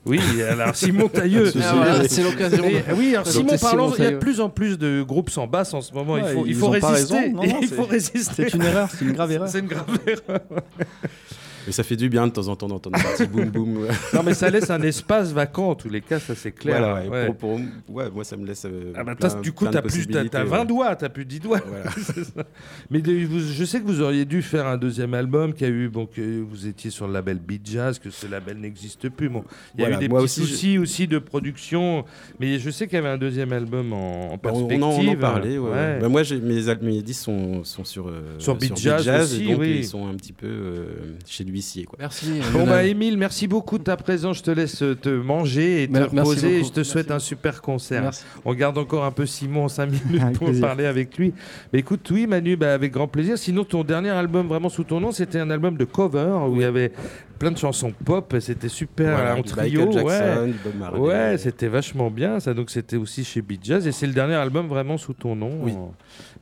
[0.06, 1.50] Oui, alors Simon Tailleux.
[1.62, 2.62] Ah, c'est l'occasion
[2.96, 5.72] oui, alors Simon, parlons, il y a de plus en plus de groupes sans basse
[5.74, 6.18] en ce moment.
[6.18, 7.16] il faut, il résister.
[7.16, 7.32] raison.
[7.32, 8.48] Non, non, il c'est- faut résister.
[8.50, 9.48] c'est une erreur, c'est une grave erreur.
[9.48, 10.40] C'est une grave erreur.
[11.66, 13.86] Mais ça fait du bien de temps en temps d'entendre un petit boum boum.
[14.14, 16.78] Non, mais ça laisse un espace vacant en tous les cas, ça c'est clair.
[16.78, 17.26] Voilà, ouais, Ouais.
[17.26, 18.64] Pour, pour- ouais, moi ça me laisse.
[18.66, 20.66] euh, Ah bah, plein- du coup, t'as plus, t'as, t'as possibilités, 20 ouais.
[20.66, 21.60] doigts, t'as plus 10 doigts.
[21.66, 21.84] Voilà.
[21.96, 22.44] C'est ça.
[22.90, 25.68] Mais de- vous- je sais que vous auriez dû faire un deuxième album qui a
[25.68, 29.28] eu, bon, que vous étiez sur le label Beat Jazz, que ce label n'existe plus.
[29.28, 29.44] Bon,
[29.74, 32.04] il y a Voilà, eu des petits aussi, soucis aussi de production,
[32.40, 34.82] mais je sais qu'il y avait un deuxième album en, en Bah, on, perspective.
[34.82, 35.58] on en, on en parlait.
[35.58, 35.98] ouais.
[36.00, 39.60] Bah, moi, mes, mes disques sont, sont sur, euh, Sur Beat Jazz aussi, et donc
[39.60, 39.76] oui.
[39.78, 40.84] ils sont un petit peu euh,
[41.26, 41.53] chez l'huissier.
[41.98, 42.40] Merci.
[42.52, 44.38] Bon bah Émile, merci beaucoup de ta présence.
[44.38, 46.58] Je te laisse euh, te manger et te merci reposer.
[46.60, 48.02] Et je te souhaite un super concert.
[48.02, 48.24] Merci.
[48.44, 50.66] On garde encore un peu Simon en 5 minutes Avec pour plaisir.
[50.66, 51.32] parler avec lui.
[51.72, 53.38] Mais écoute, oui Manu, bah, avec grand plaisir.
[53.38, 56.62] Sinon, ton dernier album vraiment sous ton nom, c'était un album de cover où il
[56.62, 56.92] y avait
[57.44, 58.34] plein de chansons pop.
[58.40, 59.86] C'était super Voilà, en trio.
[59.86, 60.46] Michael Jackson, ouais.
[60.52, 60.98] du Bob Marley.
[61.00, 62.40] Ouais, c'était vachement bien.
[62.40, 65.36] Ça, donc c'était aussi chez Beat Jazz et c'est le dernier album vraiment sous ton
[65.36, 65.50] nom.
[65.62, 65.74] Oui.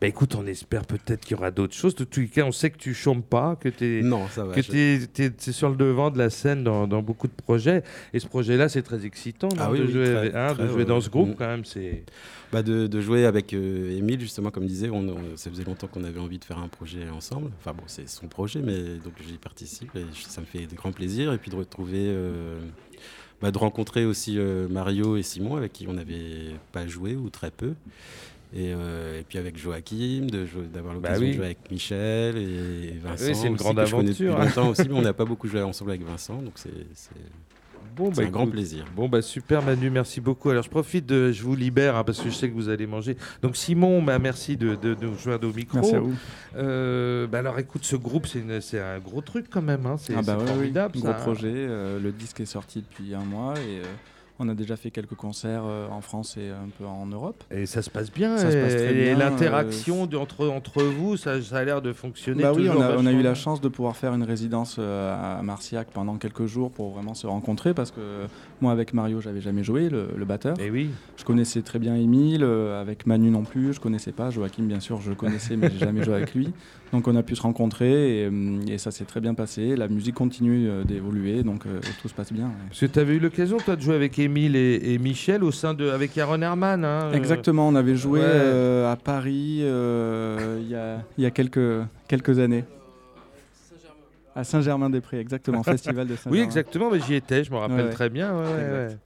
[0.01, 1.95] Bah écoute, on espère peut-être qu'il y aura d'autres choses.
[1.97, 4.45] De tous les cas, on sait que tu chantes pas, que tu es Non, ça
[4.45, 4.55] va.
[4.55, 4.71] que je-
[5.07, 7.83] tu es, sur le devant de la scène dans, dans beaucoup de projets.
[8.15, 10.85] Et ce projet-là, c'est très excitant Ah oui, de, oui, jouer, très, hein, de jouer
[10.85, 11.35] dans ce groupe Mm.
[11.39, 11.65] quand même.
[11.65, 12.05] C'est
[12.53, 15.87] Bah de, de jouer avec euh, Émile, justement, comme disait, on, on- ça faisait longtemps
[15.87, 17.51] qu'on avait envie de faire un projet ensemble.
[17.59, 20.93] Enfin bon, c'est son projet, mais donc j'y participe et ça me fait de grands
[20.93, 21.33] plaisirs.
[21.33, 22.61] Et puis de retrouver, euh,
[23.41, 27.31] bah, de rencontrer aussi euh, Mario et Simon, avec qui on n'avait pas joué ou
[27.31, 27.73] très peu.
[28.55, 30.27] Et, euh, et puis avec Joachim,
[30.75, 31.29] d'avoir l'occasion Bah oui.
[31.31, 33.25] de jouer avec Michel et Vincent.
[33.29, 34.69] Oui, c'est une aussi, grande aventure, hein.
[34.69, 36.69] aussi, mais on n'a pas beaucoup joué ensemble avec Vincent, donc c'est-
[37.97, 38.85] bon, c'est bah, un grand plaisir.
[38.97, 40.51] Bon, bah super Manu, merci beaucoup.
[40.51, 42.87] Alors je profite, de, je vous libère hein, parce que je sais que vous allez
[42.87, 43.17] manger.
[43.43, 45.79] Donc Simon, bah, merci de, de, de nous joindre au micro.
[45.79, 46.15] Merci à vous.
[46.57, 49.87] Euh, bah, alors écoute, ce groupe, c'est une- c'est un gros truc quand même.
[49.87, 49.97] Hein.
[49.99, 50.99] C'est Ah bah c'est ouais, oui, formidable.
[50.99, 51.21] gros ça, hein.
[51.21, 51.53] projet.
[51.55, 53.85] euh, le disque est sorti depuis un mois et euh,
[54.39, 57.45] on a déjà fait quelques concerts euh, en France et un peu en Europe.
[57.51, 58.37] Et ça se passe bien.
[58.39, 62.43] Ça et bien, l'interaction entre, entre vous, ça, ça a l'air de fonctionner.
[62.43, 65.39] Bah oui, on a, on a eu la chance de pouvoir faire une résidence euh,
[65.39, 68.01] à Marciac pendant quelques jours pour vraiment se rencontrer parce que
[68.61, 70.59] moi avec Mario j'avais jamais joué le, le batteur.
[70.61, 70.91] Et oui.
[71.17, 74.31] Je connaissais très bien Émile, euh, avec Manu non plus, je connaissais pas.
[74.31, 76.53] Joachim bien sûr je connaissais mais j'ai jamais joué avec lui.
[76.93, 79.77] Donc on a pu se rencontrer et, euh, et ça s'est très bien passé.
[79.77, 82.47] La musique continue euh, d'évoluer donc euh, tout se passe bien.
[82.47, 82.53] ouais.
[82.69, 85.51] Parce que tu avais eu l'occasion, toi, de jouer avec Émile et, et Michel au
[85.53, 85.89] sein de.
[85.91, 86.85] avec Aaron Herman.
[86.85, 88.27] hein, euh, Exactement, on avait joué ouais.
[88.27, 92.65] euh, à Paris euh, il y, a, il y a quelques, quelques années.
[94.35, 96.39] À Saint-Germain-des-Prés, exactement, festival de Saint-Germain.
[96.39, 97.91] Oui, exactement, mais j'y étais, je me rappelle Ouais, ouais.
[97.91, 98.33] très bien.
[98.35, 98.73] ouais, ouais, Exact.
[98.93, 98.97] ouais.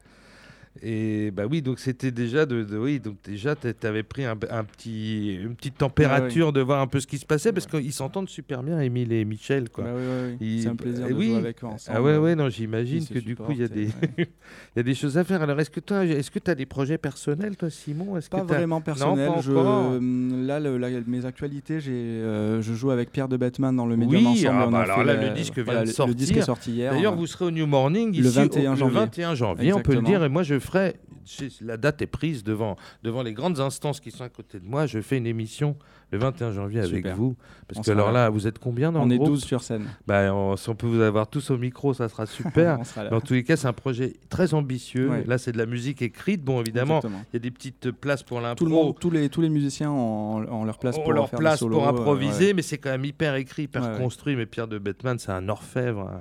[0.83, 4.37] Et bah oui, donc c'était déjà de, de- oui, donc déjà tu avais pris un,
[4.51, 7.93] un petit une petite température de voir un peu ce qui se passait parce qu'ils
[7.93, 9.85] s'entendent super bien Émile et Michel quoi.
[9.85, 9.91] Bah.
[10.41, 11.29] Ils- C'est un plaisir eh de oui.
[11.29, 11.97] jouer avec eux ensemble.
[11.99, 13.89] Ah ouais ouais non, j'imagine que du coup il y a des
[14.77, 15.43] il des choses à faire.
[15.43, 18.16] Alors est-ce que toi est-ce que tu as des projets personnels toi Simon?
[18.16, 19.27] Est-ce Pas que vraiment personnel.
[19.29, 23.37] Non, pas je- hum, là, le- mes actualités, j'ai, euh, je joue avec Pierre de
[23.37, 24.59] Batman dans le Medium Oui, ensemble.
[24.61, 26.07] ah on bah alors là, le disque vient de le- sortir.
[26.09, 26.93] Le disque est sorti hier.
[26.93, 28.95] D'ailleurs, a- vous serez au New Morning Le ici au- 21 le janvier.
[29.01, 30.22] 21 janvier, on peut le dire.
[30.24, 30.97] Et moi, je ferai.
[31.61, 34.87] La date est prise devant, devant les grandes instances qui sont à côté de moi.
[34.87, 35.77] Je fais une émission
[36.13, 37.17] le 21 janvier avec Super.
[37.17, 37.35] vous.
[37.67, 38.25] Parce On que alors là.
[38.25, 39.87] là, vous êtes combien dans on le est groupe 12 sur scène.
[40.07, 42.79] Bah, on- Si on peut vous avoir tous au micro, ça sera super.
[42.79, 43.09] On sera.
[43.09, 45.09] Dans tous les cas, c'est un projet très ambitieux.
[45.11, 45.25] Ouais.
[45.27, 46.45] Là, c'est de la musique écrite.
[46.45, 48.55] Bon, évidemment, il y a des petites places pour l'impro.
[48.55, 51.29] Tout le monde, tous les, tous les musiciens ont, ont leur place ont pour leur
[51.29, 52.53] faire place solos, pour euh, improviser, ouais.
[52.55, 54.37] mais c'est quand même hyper écrit, hyper Ouais, construit.
[54.37, 56.03] Mais Pierre de Bettman, c'est un orfèvre.
[56.03, 56.21] hein.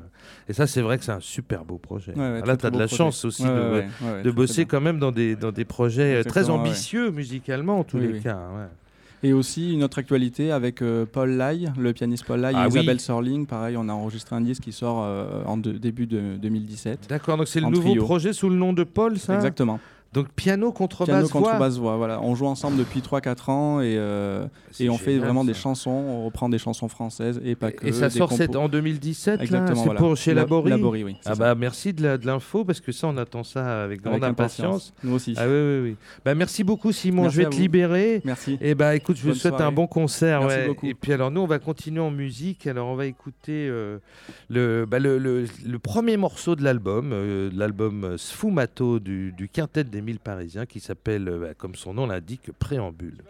[0.50, 2.14] Et ça, c'est vrai que c'est un super beau projet.
[2.16, 2.96] Là, tu as de la projet.
[2.96, 3.84] chance aussi de,
[4.24, 8.00] de bosser quand même dans des, dans des projets euh, très ambitieux musicalement, en tous
[8.00, 8.40] les cas.
[9.26, 12.68] Et aussi une autre actualité avec euh, Paul Lai, le pianiste Paul Lai Ah et
[12.68, 12.74] oui.
[12.80, 13.48] Isabelle Sorling.
[13.48, 17.08] Pareil, on a enregistré un disque qui sort euh, en de- début de 2017.
[17.10, 18.04] D'accord, donc c'est le nouveau trio.
[18.04, 19.34] projet sous le nom de Paul, ça?
[19.34, 19.80] Exactement.
[20.16, 21.42] Donc piano, contrebasse, Piano, voix.
[21.42, 21.98] contrebasse, voix.
[21.98, 22.22] Voilà.
[22.22, 24.48] On joue ensemble depuis 3-4 ans et, euh,
[24.80, 25.92] et on fait vraiment des chansons.
[25.92, 27.86] On reprend des chansons françaises et pas que.
[27.86, 28.38] Et ça sort compos.
[28.42, 30.00] cette- en 2017, là Exactement, C'est voilà.
[30.00, 31.36] pour chez La- Labori Labori, oui, Ah ça.
[31.36, 34.30] bah merci de la- de l'info, parce que ça, on attend ça avec grande Avec
[34.30, 34.94] impatience.
[34.94, 34.94] impatience.
[35.04, 35.36] Nous aussi.
[35.38, 35.96] Ah oui, oui, oui.
[36.24, 37.24] Bah, merci beaucoup, Simon.
[37.24, 37.62] Merci je vais te vous.
[37.62, 38.22] libérer.
[38.24, 38.58] Merci.
[38.62, 40.40] Et bah écoute, je vous Bonne souhaite un bon concert.
[40.42, 40.68] Merci ouais.
[40.68, 40.86] beaucoup.
[40.88, 42.68] Et puis alors, nous, on va continuer en musique.
[42.68, 43.98] Alors, on va écouter euh,
[44.50, 49.50] le, bah, le, le- le premier morceau de l'album, euh, de l'album Sfumato du, du
[49.50, 53.24] quintet des mille parisiens, qui s'appelle, euh, bah, comme son nom l'indique, Préambule.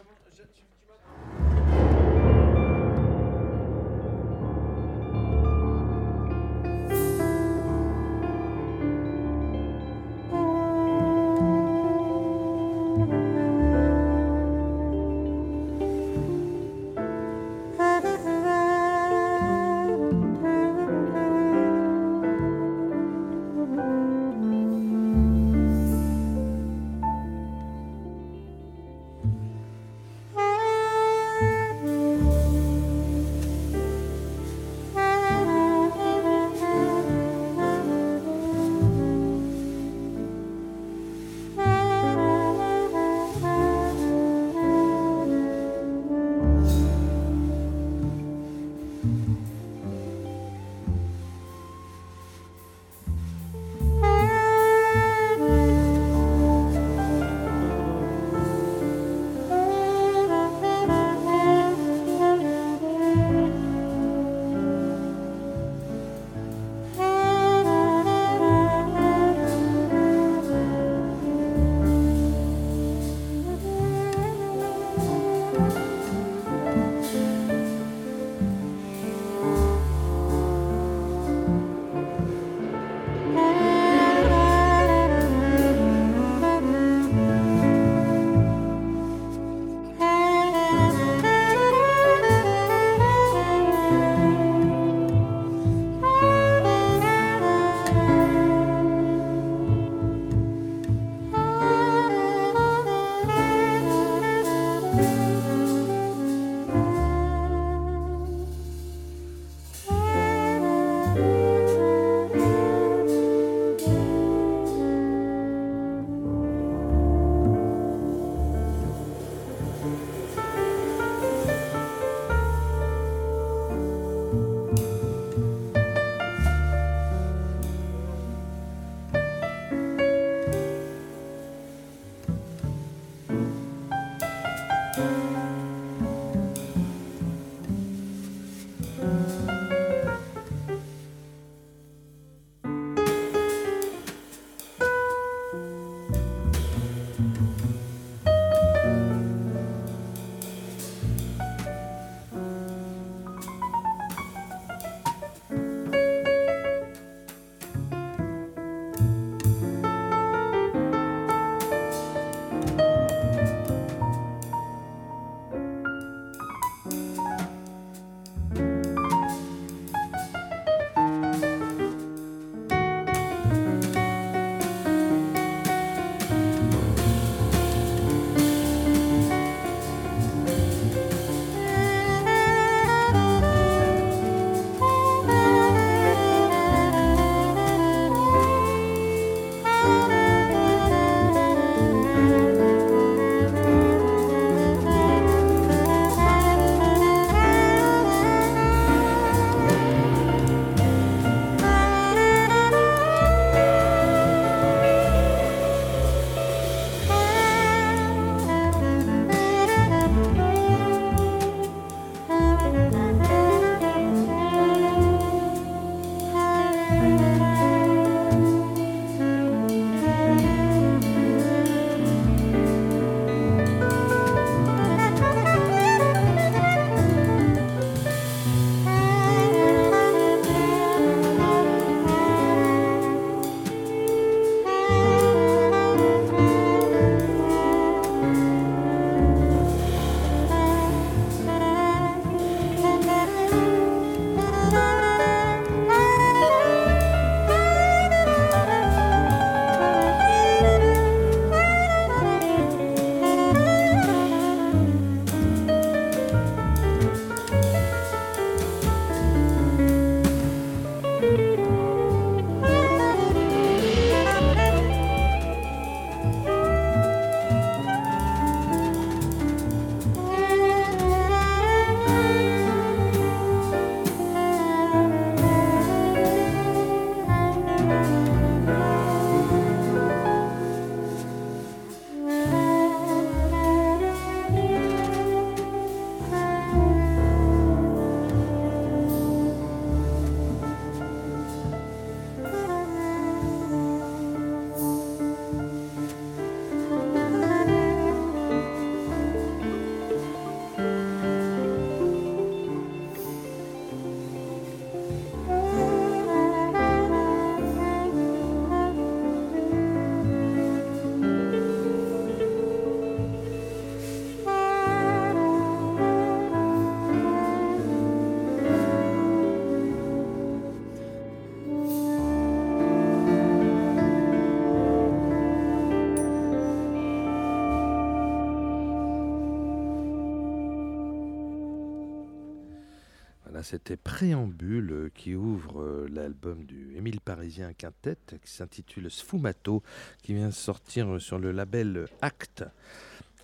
[333.65, 339.81] C'était Préambule qui ouvre euh, l'album du Émile Parisien Quintet qui s'intitule Sfumato,
[340.21, 342.63] qui vient sortir euh, sur le label Act.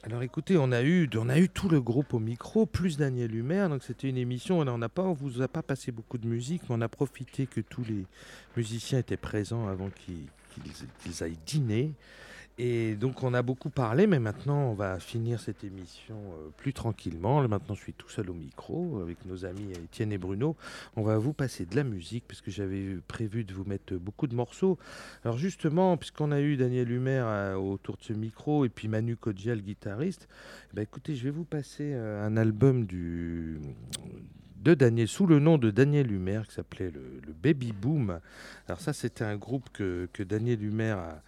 [0.04, 3.34] Alors écoutez, on a eu, on a eu tout le groupe au micro, plus Daniel
[3.34, 6.28] Humer, donc c'était une émission, on n'a pas, on vous a pas passé beaucoup de
[6.28, 8.06] musique, mais on a profité que tous les
[8.56, 11.94] musiciens étaient présents avant qu'ils aillent dîner.
[12.58, 16.74] Et donc on a beaucoup parlé, mais maintenant on va finir cette émission euh, plus
[16.74, 17.48] tranquillement.
[17.48, 20.56] Maintenant je suis tout seul au micro avec nos amis Étienne et Bruno.
[20.96, 24.28] On va vous passer de la musique parce que j'avais prévu de vous mettre beaucoup
[24.28, 24.78] de morceaux.
[25.24, 29.16] Alors justement, puisqu'on a eu Daniel Humer euh, autour de ce micro et puis Manu
[29.16, 30.28] Kodja, guitariste,
[30.74, 33.56] ben, écoutez, je vais vous passer euh, un album de
[34.76, 38.20] Daniel, sous le nom de Daniel Humer, qui s'appelait le, le Baby Boom.
[38.68, 41.24] Alors ça, c'était un groupe que, que Daniel Humer a,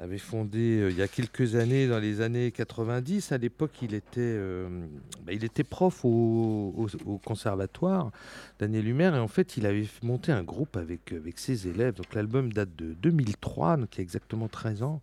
[0.00, 3.32] avait fondé euh, il y a quelques années, dans les années 90.
[3.32, 4.86] À l'époque, il, était, euh,
[5.24, 5.32] bah,
[5.68, 6.88] prof au,
[7.24, 8.10] conservatoire,
[8.58, 11.94] Daniel Humer, et en fait, il avait monté un groupe avec, ses élèves.
[11.94, 15.02] Donc l'album date de 2003, donc il y a exactement 13 ans.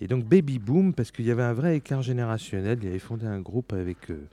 [0.00, 3.26] Et donc Baby Boom, parce qu'il y avait un vrai écart générationnel, il avait fondé
[3.26, 4.10] un groupe avec...
[4.10, 4.28] euh,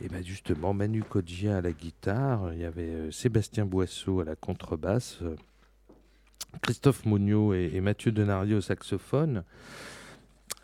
[0.00, 4.34] et ben justement, Manu Kodjia à la guitare, il y avait Sébastien Boisseau à la
[4.34, 5.20] contrebasse,
[6.62, 9.44] Christophe Monio et, Mathieu Denario au saxophone.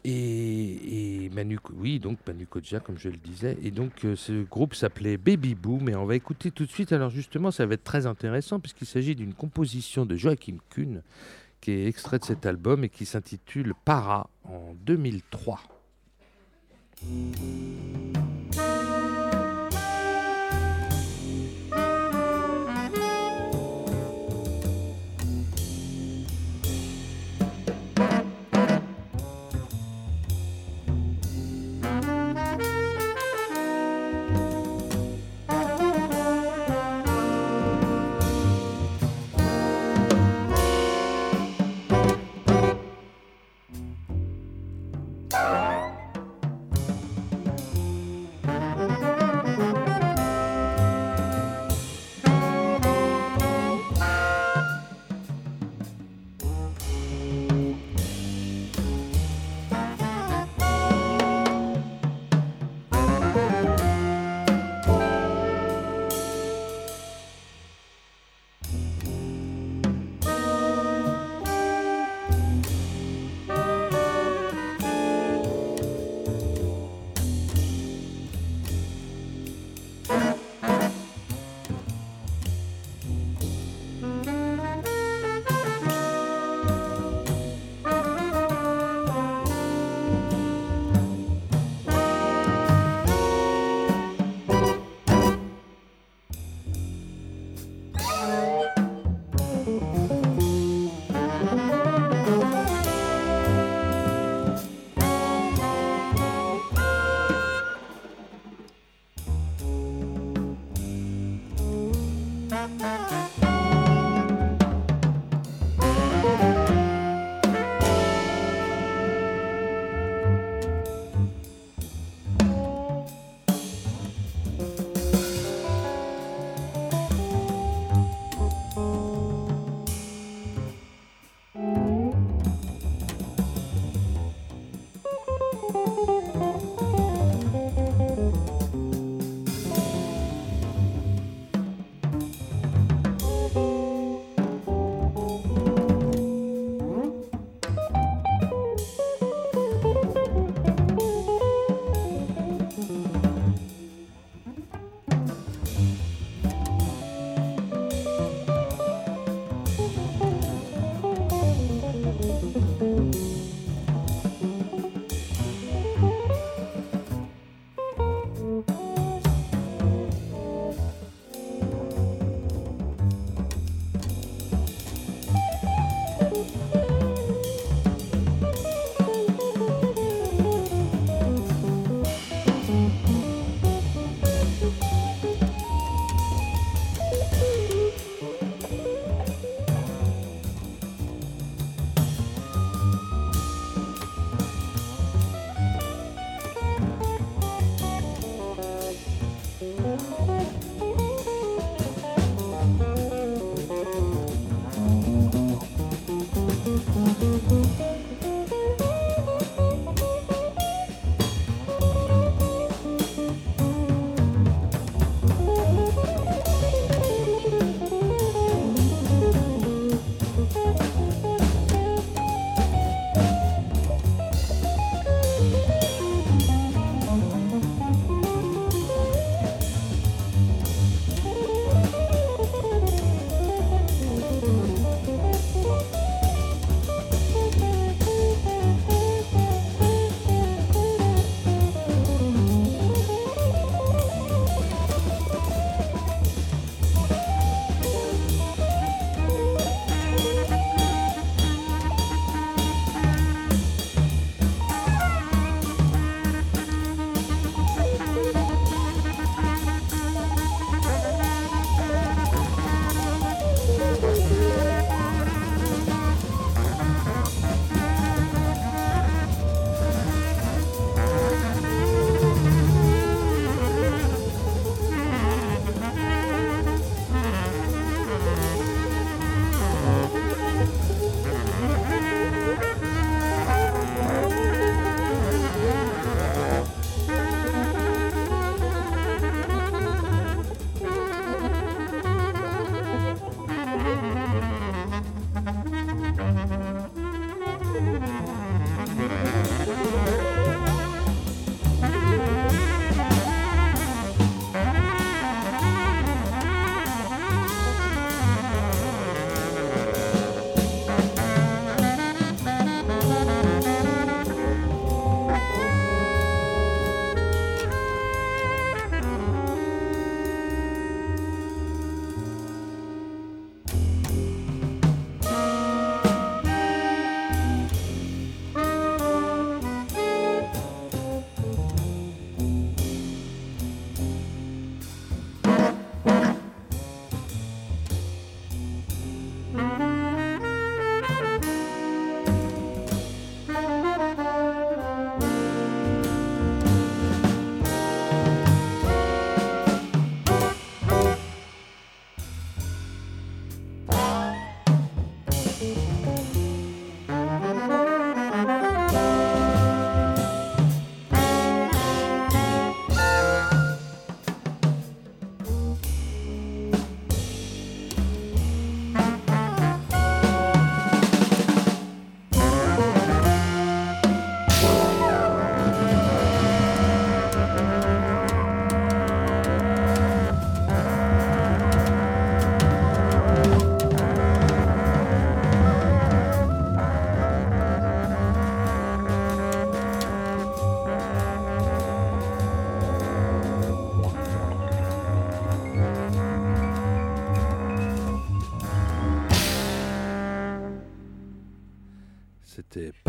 [0.04, 3.58] Et, Manu, oui, donc Manu Kodjia, comme je le disais.
[3.62, 5.88] Et donc, euh, ce groupe s'appelait Baby Boom.
[5.88, 6.92] Et on va écouter tout de suite.
[6.92, 11.02] Alors, justement, ça va être très intéressant puisqu'il s'agit d'une composition de Joachim Kuhn
[11.60, 15.60] qui est extrait de cet album et qui s'intitule Para en 2003.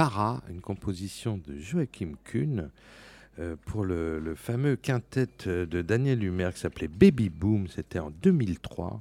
[0.02, 2.72] Para, une composition de Joachim Kuhn
[3.38, 7.68] euh, pour le, fameux quintet de Daniel Humer qui s'appelait Baby Boom.
[7.68, 9.00] C'était en 2003.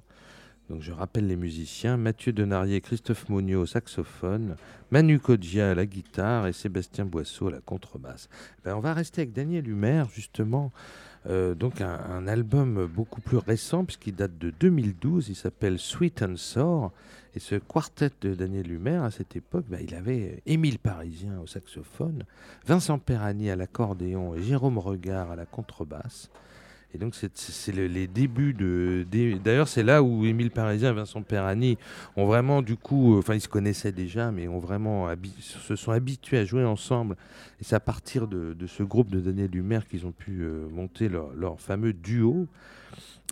[0.68, 4.56] Donc je rappelle les musiciens Mathieu Denarier, Christophe Monio au saxophone,
[4.90, 8.28] Manu Kodja à la guitare et Sébastien Boisseau à la contrebasse.
[8.62, 10.70] Ben, on va rester avec Daniel Humer justement.
[11.26, 15.30] Euh, donc un, un album beaucoup plus récent puisqu'il date de 2012.
[15.30, 16.92] Il s'appelle Sweet and Sour.
[17.34, 21.46] Et ce quartet de Daniel Humer à cette époque, ben, il avait Émile Parisien au
[21.46, 22.24] saxophone,
[22.66, 26.30] Vincent Perrani à l'accordéon et Jérôme Regard à la contrebasse.
[26.92, 29.06] Et donc, c'est- c'est le- les débuts de.
[29.44, 31.78] D'ailleurs, c'est là où Émile Parisien et Vincent Perrani
[32.16, 35.08] ont vraiment, du coup, euh, enfin, ils se connaissaient déjà, mais ont vraiment
[35.38, 37.16] se sont habitués à jouer ensemble.
[37.60, 41.08] Et c'est à partir de, ce groupe de Daniel Humer qu'ils ont pu euh, monter
[41.08, 42.48] leur fameux duo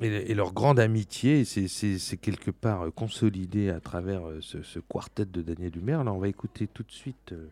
[0.02, 1.44] et, leur grande amitié.
[1.44, 5.94] C'est quelque part euh, consolidé à travers euh, ce, quartet de Daniel Humer.
[5.94, 7.48] Alors, on va écouter tout de suite euh,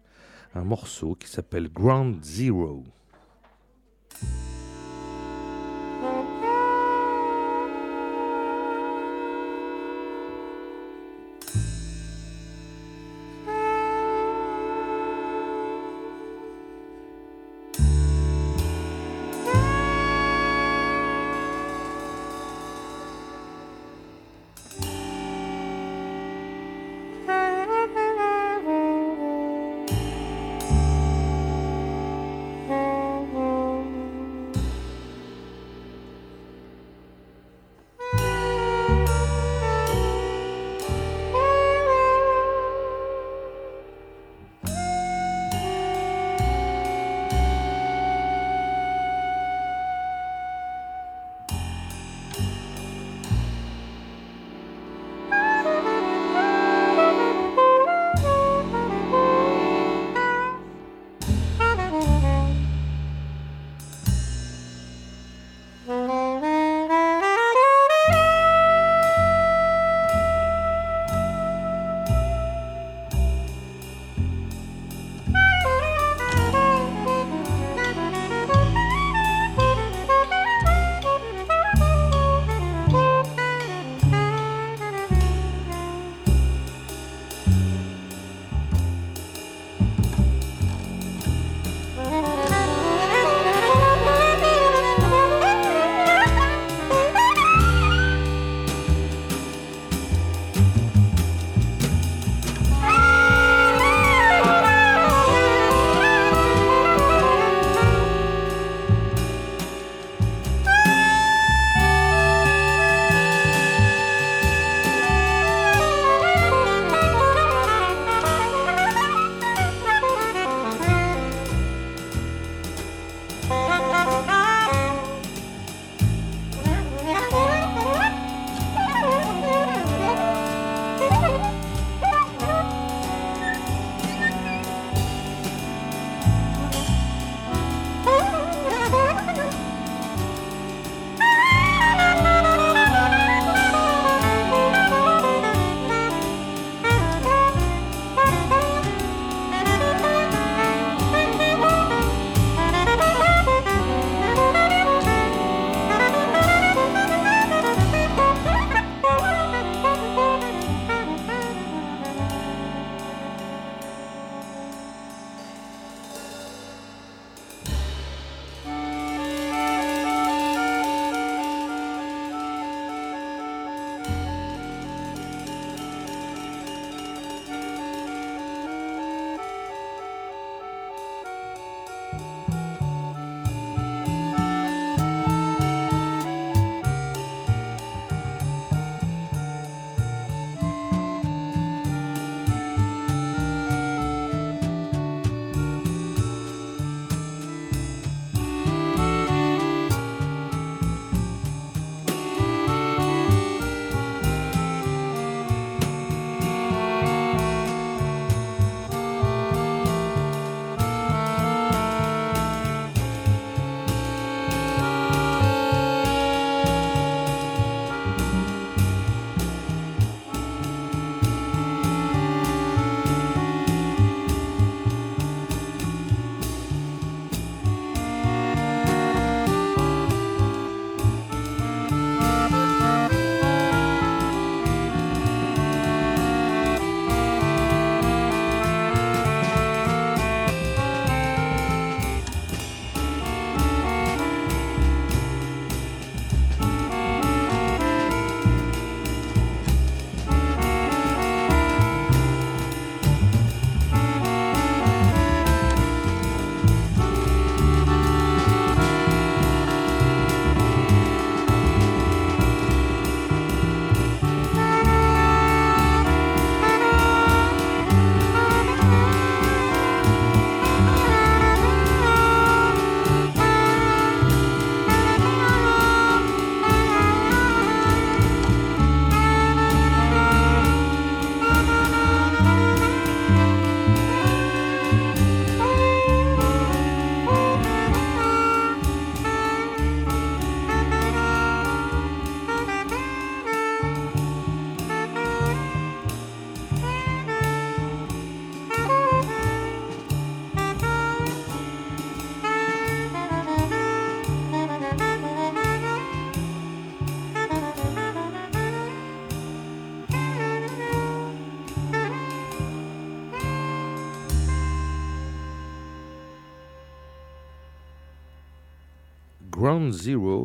[0.55, 2.84] un morceau qui s'appelle Ground Zero.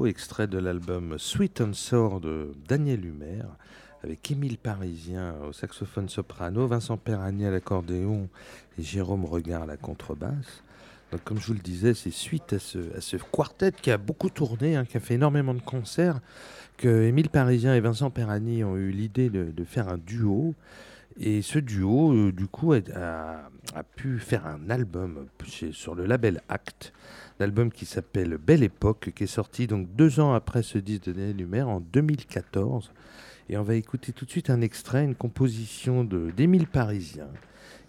[0.06, 3.44] Extrait de l'album Sweet and Sour de Daniel Humer,
[4.04, 8.30] avec Émile Parisien au saxophone soprano, Vincent Perrani à l'accordéon
[8.80, 10.64] et Jérôme Regard à la contrebasse.
[11.12, 13.98] Donc, comme je vous le disais, c'est suite à ce, à ce quartet qui a
[13.98, 16.22] beaucoup tourné, hein, qui a fait énormément de concerts,
[16.78, 20.56] que Émile Parisien et Vincent Perrani ont eu l'idée de faire un duo.
[21.20, 23.50] Et ce duo, euh, du coup, a,
[23.96, 25.28] pu faire un album
[25.72, 26.94] sur le label Act,
[27.40, 31.14] l'album qui s'appelle Belle Époque, qui est sorti donc deux ans après ce disque de
[31.14, 32.92] Daniel Humer, en 2014.
[33.50, 37.28] Et on va écouter tout de suite un extrait, une composition d'Émile Parisien,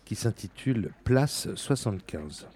[0.04, 2.46] qui s'intitule Place 75.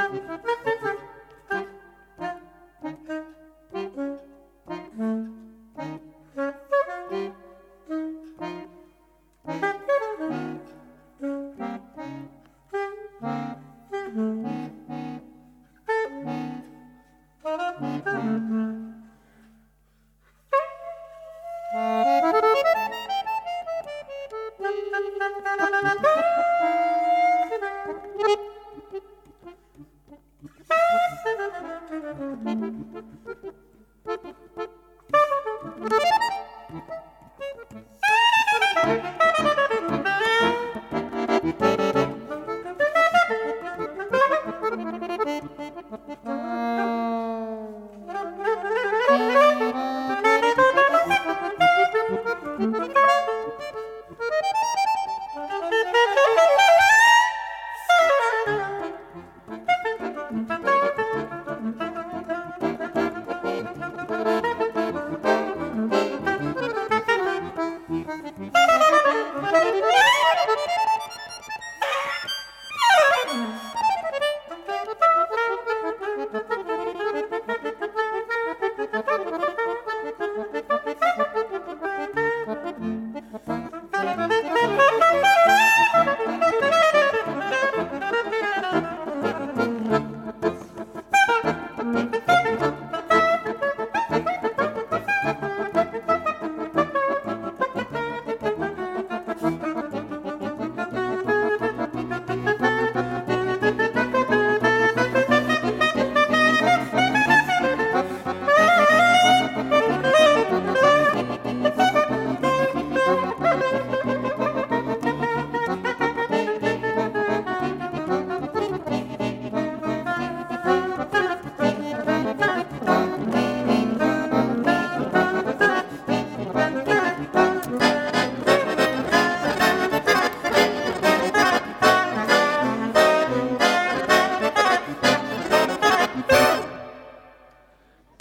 [0.00, 0.79] Thank you.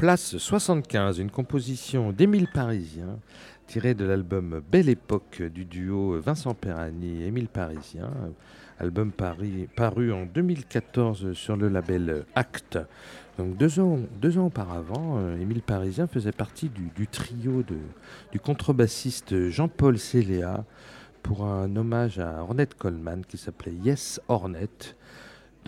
[0.10, 3.20] Place 75, une composition d'Émile Parisien,
[3.68, 8.10] tirée de l'album Belle Époque du duo Vincent Perani et Émile Parisien,
[8.80, 12.80] album Paris, paru en 2014 sur le label Acte.
[13.38, 17.78] Donc deux ans, deux ans auparavant, euh, Émile Parisien faisait partie du, trio de,
[18.32, 20.66] du contrebassiste Jean-Paul Céléa
[21.22, 24.96] pour un hommage à Ornette Coleman qui s'appelait Yes Ornette.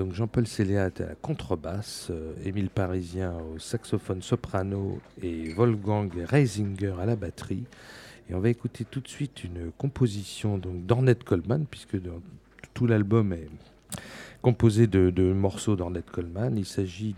[0.02, 6.10] Donc Jean-Paul Céléa était à la contrebasse, euh, Émile Parisien au saxophone soprano et Wolfgang
[6.26, 7.65] Reisinger à la batterie.
[8.28, 11.98] Et on va écouter tout de suite une composition d'Ornette Coleman, puisque
[12.73, 13.48] tout l'album est
[14.41, 16.57] composé de, de morceaux d'Ornette Coleman.
[16.57, 17.15] Il s'agit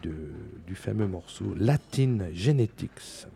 [0.68, 3.28] du fameux morceau Latin Genetics.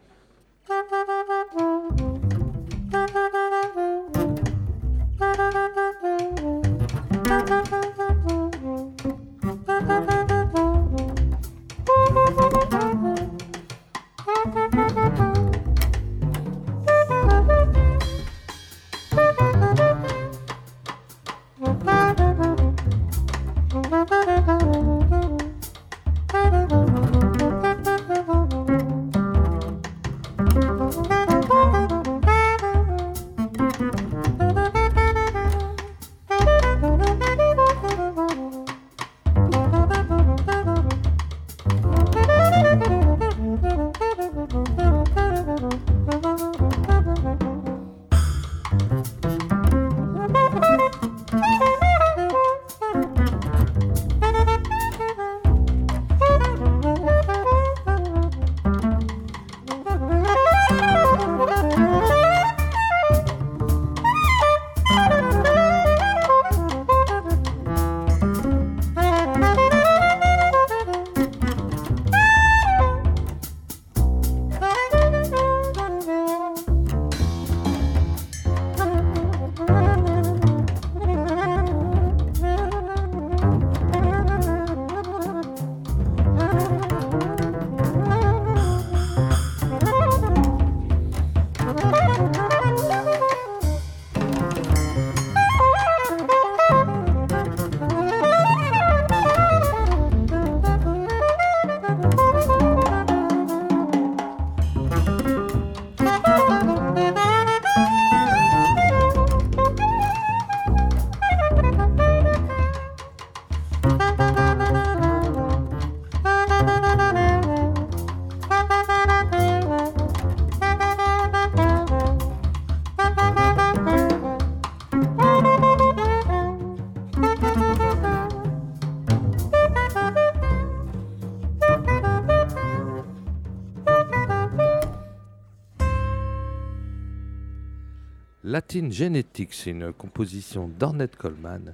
[138.77, 141.73] Latin Genetics, c'est une composition d'Ornette Coleman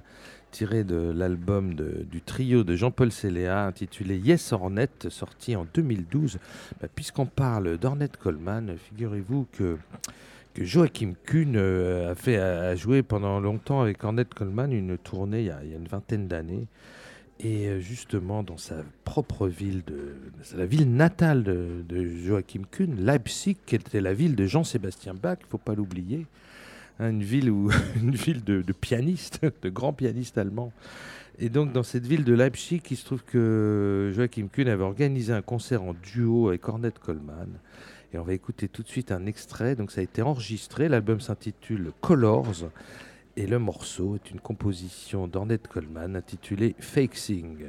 [0.52, 6.38] tirée de l'album du trio de Jean-Paul Céléa intitulé Yes Ornette, sorti en 2012.
[6.80, 9.76] Bah, Puisqu'on parle d'Ornette Coleman, figurez-vous que,
[10.56, 15.46] Joachim Kuhn euh, a, fait, a joué pendant longtemps avec Ornette Coleman une tournée il
[15.46, 16.68] y a, une vingtaine d'années.
[17.40, 19.82] Et euh, justement, dans sa propre ville,
[20.56, 25.36] la ville natale de, de Joachim Kuhn, Leipzig, qui était la ville de Jean-Sébastien Bach,
[25.40, 26.26] il ne faut pas l'oublier,
[27.00, 30.72] une ville, où, une ville de, de pianistes, de grands pianistes allemands.
[31.38, 35.32] Et donc, dans cette ville de Leipzig, il se trouve que Joachim Kuhn avait organisé
[35.32, 37.48] un concert en duo avec Ornette Coleman.
[38.12, 39.74] Et on va écouter tout de suite un extrait.
[39.74, 40.88] Donc, ça a été enregistré.
[40.88, 42.70] L'album s'intitule Colors.
[43.36, 47.66] Et le morceau est une composition d'Ornette Coleman intitulée Fake Sing.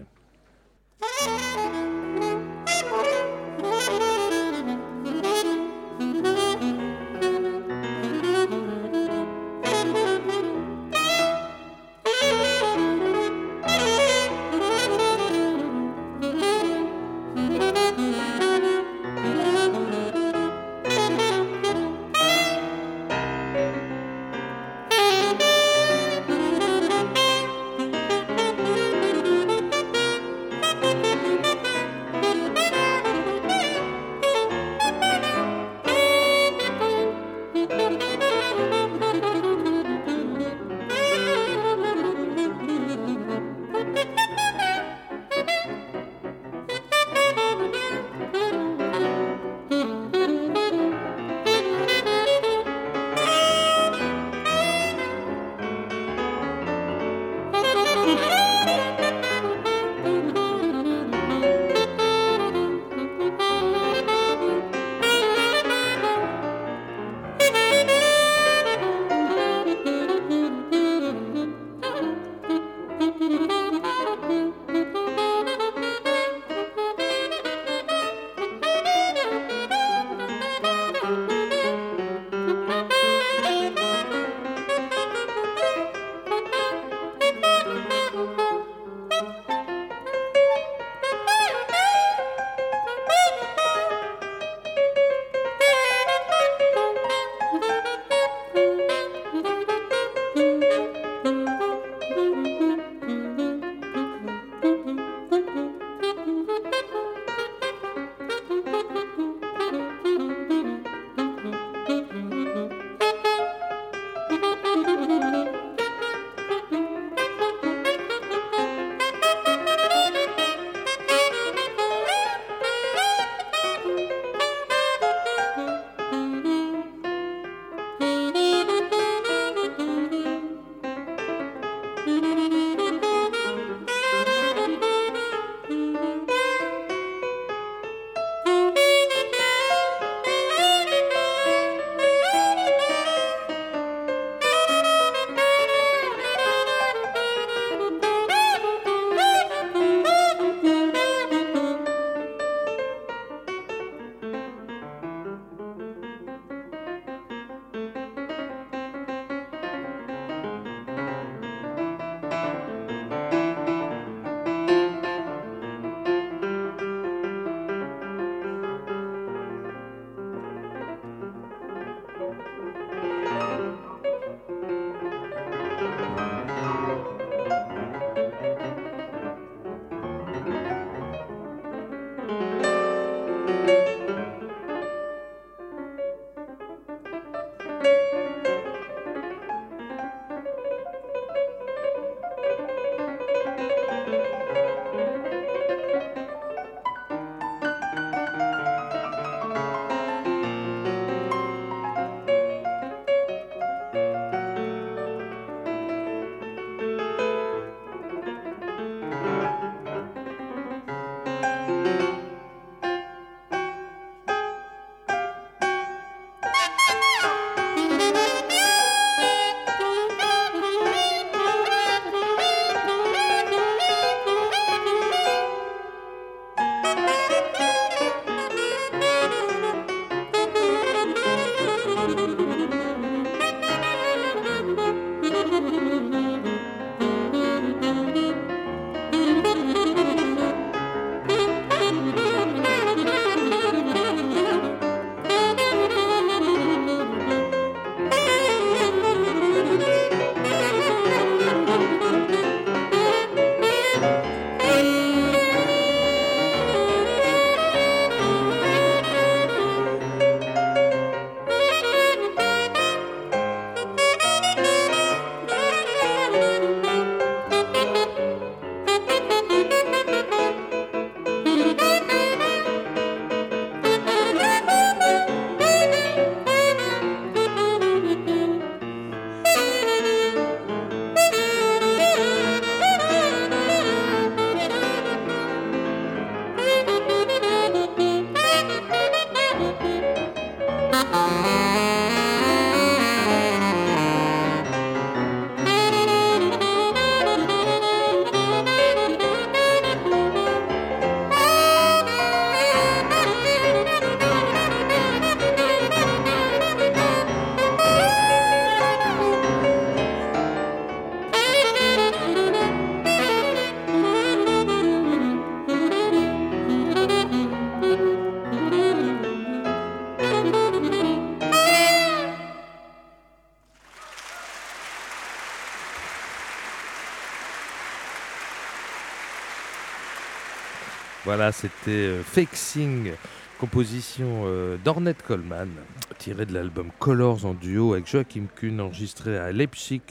[331.51, 333.11] C'était euh, Fixing,
[333.59, 335.69] composition euh, d'Ornette Coleman,
[336.17, 340.01] tirée de l'album Colors en duo avec Joachim Kuhn, enregistré à Leipzig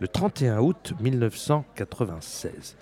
[0.00, 2.76] le 31 août 1996.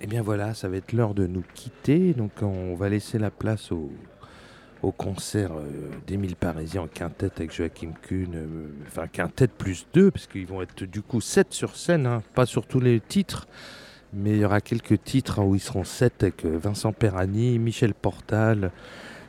[0.00, 3.30] Et bien voilà, ça va être l'heure de nous quitter, donc on va laisser la
[3.30, 3.90] place au,
[4.92, 8.36] concert euh, d'Émile Parisien en quintette avec Joachim Kuhn,
[8.86, 12.46] enfin quintette plus deux, parce qu'ils vont être du coup 7 sur scène, hein, pas
[12.46, 13.48] sur tous les titres,
[14.12, 17.58] mais il y aura quelques titres hein, où ils seront 7 avec euh, Vincent Perrani,
[17.58, 18.72] Michel Portal,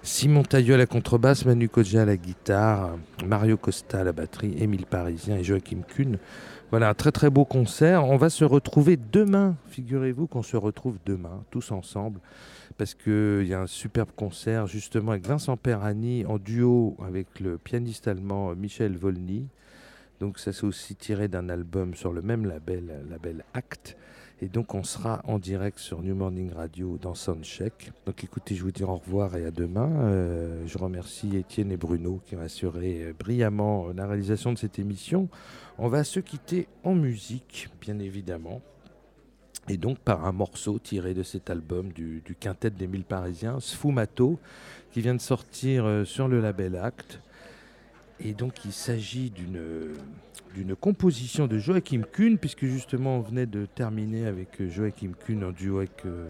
[0.01, 4.55] Simon Tailleux à la contrebasse, Manu Kodja à la guitare, Mario Costa à la batterie,
[4.57, 6.17] Émile Parisien et Joachim Kuhn.
[6.71, 8.05] Voilà, un très très beau concert.
[8.05, 9.55] On va se retrouver demain.
[9.67, 12.19] Figurez-vous qu'on se retrouve demain, tous ensemble,
[12.77, 17.57] parce qu'il y a un superbe concert justement avec Vincent Perrani en duo avec le
[17.57, 19.47] pianiste allemand Michel Volny.
[20.19, 23.97] Donc ça c'est aussi tiré d'un album sur le même label, label Act.
[24.41, 27.91] Et donc on sera en direct sur New Morning Radio dans Soundcheck.
[28.05, 29.91] Donc écoutez, je vous dis au revoir et à demain.
[30.03, 34.79] Euh, je remercie Étienne et Bruno qui ont assuré euh, brillamment la réalisation de cette
[34.79, 35.27] émission.
[35.77, 38.61] On va se quitter en musique, bien évidemment.
[39.67, 43.59] Et donc par un morceau tiré de cet album du, du quintet des mille parisiens,
[43.59, 44.39] Sfumato,
[44.93, 47.19] qui vient de sortir euh, sur le label Act.
[48.23, 54.25] Et donc il s'agit d'une composition de Joachim Kuhn, puisque justement on venait de terminer
[54.27, 56.29] avec euh, Joachim Kuhn en duo avec, euh,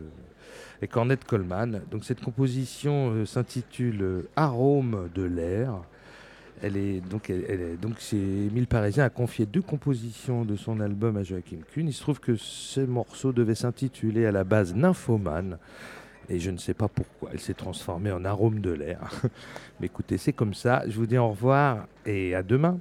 [0.93, 1.81] Ornette Coleman.
[1.89, 5.81] Donc cette composition euh, s'intitule Arôme de l'air.
[6.61, 10.81] Elle est donc, elle est, donc c'est Émile Parisien a confié deux compositions de son
[10.81, 11.87] album à Joachim Kuhn.
[11.87, 15.57] Il se trouve que ce morceau devait s'intituler à la base Nymphomane.
[16.29, 19.09] Et je ne sais pas pourquoi, elle s'est transformée en arôme de l'air.
[19.79, 20.83] Mais écoutez, c'est comme ça.
[20.87, 22.79] Je vous dis au revoir et à demain.